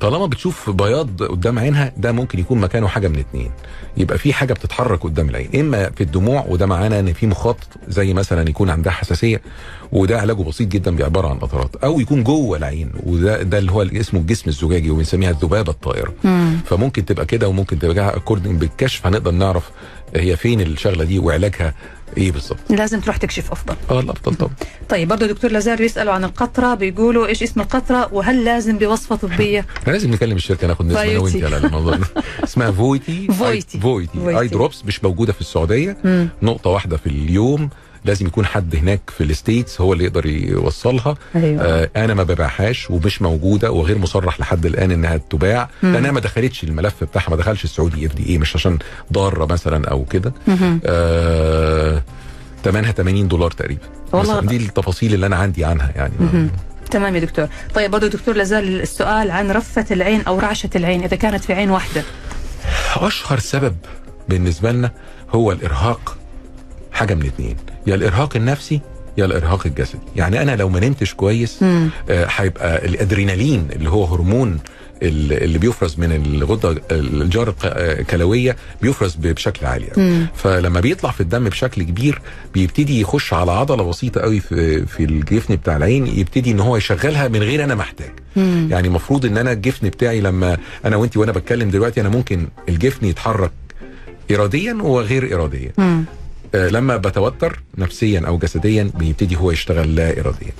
[0.00, 3.50] طالما بتشوف بياض قدام عينها ده ممكن يكون مكانه حاجة من اتنين.
[3.96, 7.56] يبقى في حاجة بتتحرك قدام العين إما في الدموع وده معناه إن في مخاط
[7.88, 9.40] زي مثلا يكون عندها حساسية
[9.92, 11.76] وده علاجه بسيط جدا بعباره عن قطرات.
[11.76, 16.12] أو يكون جوه العين وده ده اللي هو اسمه الجسم الزجاجي وبنسميها الذبابة الطائرة.
[16.24, 16.56] مم.
[16.66, 19.70] فممكن تبقى كده وممكن تبقى according بالكشف هنقدر نعرف
[20.16, 21.74] هي فين الشغلة دي وعلاجها
[22.16, 23.74] إيه بالظبط لازم تروح تكشف أفضل.
[23.90, 24.50] آه الأفضل طبعا.
[24.88, 29.66] طيب برضه دكتور لازال يسألوا عن القطرة بيقولوا إيش اسم القطرة وهل لازم بوصفة طبية؟
[29.78, 31.44] إحنا لازم نكلم الشركة ناخد نسبة أنا وأنت.
[31.44, 32.06] على الموضوع ده.
[32.44, 33.26] اسمها فويتي.
[33.28, 33.80] فويتي.
[33.80, 34.38] فويتي.
[34.40, 35.96] eye drops مش موجودة في السعودية.
[36.04, 36.28] مم.
[36.42, 37.70] نقطة واحدة في اليوم.
[38.04, 41.62] لازم يكون حد هناك في ال States هو اللي يقدر يوصلها أيوة.
[41.64, 45.68] آه أنا ما ببيعهاش ومش موجودة وغير مصرح لحد الآن إنها تباع.
[45.82, 48.78] لانها ما دخلتش الملف بتاعها ما دخلش السعودي FDA مش عشان
[49.12, 50.32] ضارة مثلا أو كده.
[50.86, 52.02] آه
[52.64, 53.82] ثمنها 80 دولار تقريبا
[54.12, 56.48] والله- دي التفاصيل اللي أنا عندي عنها يعني.
[56.90, 61.16] تمام يا دكتور طيب برضه دكتور لازال السؤال عن رفة العين أو رعشة العين إذا
[61.16, 62.02] كانت في عين واحدة
[62.96, 63.76] أشهر سبب
[64.28, 64.90] بالنسبة لنا
[65.30, 66.16] هو الإرهاق
[66.92, 68.80] حاجة من اتنين يا الإرهاق النفسي
[69.18, 71.62] يا الإرهاق الجسدي يعني أنا لو ما نمتش كويس.
[71.62, 74.58] آه، هيبقى الأدرينالين اللي هو هرمون
[75.02, 80.26] ال- اللي بيفرز من الغدة الجار الق- آه، الكلوية بيفرز بشكل عالي قوي مم.
[80.34, 82.20] فلما بيطلع في الدم بشكل كبير
[82.54, 87.28] بيبتدي يخش على عضلة بسيطة قوي في في الجفن بتاع العين يبتدي إن هو يشغلها
[87.28, 88.68] من غير أنا محتاج مم.
[88.70, 93.06] يعني المفروض إن أنا الجفن بتاعي لما أنا وانت وأنا بتكلم دلوقتي أنا ممكن الجفن
[93.06, 93.50] يتحرك
[94.30, 96.04] اراديا وغير اراديا مم.
[96.54, 100.52] آه، لما بتوتر نفسيا أو جسديا بيبتدي هو يشتغل لا اراديا.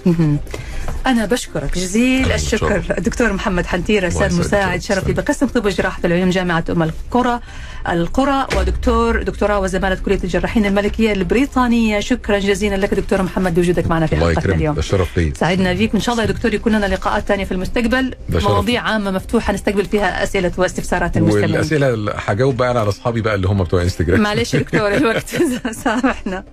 [1.07, 2.83] أنا بشكرك جزيل الشكر.
[2.99, 3.67] الدكتور محمد
[4.09, 4.47] أستاذ يسعدك.
[4.47, 7.41] مساعد شرفي بقسم طب وجراحة العيون جامعة أم القرى
[7.89, 8.47] القرى.
[8.59, 12.01] ودكتور دكتوراه وزمالة كلية الجراحين الملكية البريطانية.
[12.01, 14.57] شكرا جزيلا لك دكتور محمد بوجودك معنا في حلقتنا يكرمك.
[14.57, 14.75] اليوم.
[14.75, 15.33] ده شرف لي.
[15.37, 15.95] سعدنا فيك.
[15.95, 18.15] وان شاء الله يا دكتور يكون لنا لقاءات ثانية في المستقبل.
[18.29, 21.51] مواضيع عامة مفتوحة نستقبل فيها أسئلة واستفسارات المستمعين.
[21.51, 25.29] والأسئلة اللي هجاوب بقى أنا على أصحابي بقى اللي هم بتوع انستجرام معلش دكتور الوقت
[25.85, 26.45] سامحنا.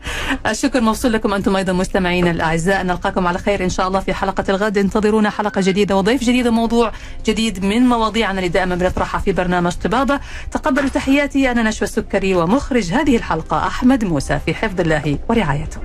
[0.47, 2.83] الشكر موصول لكم أنتم أيضا مستمعينا الأعزاء.
[2.83, 4.77] نلقاكم على خير إن شاء الله في حلقة الغد.
[4.77, 6.91] انتظرونا حلقة جديدة وضيف جديد وموضوع
[7.25, 10.19] جديد من مواضيعنا اللي دائما بنطرحها في برنامج طبابة.
[10.51, 10.89] تقبلوا
[11.21, 15.81] تحياتي أنا نشوى السكري ومخرج هذه الحلقة أحمد موسى في حفظ الله ورعايته.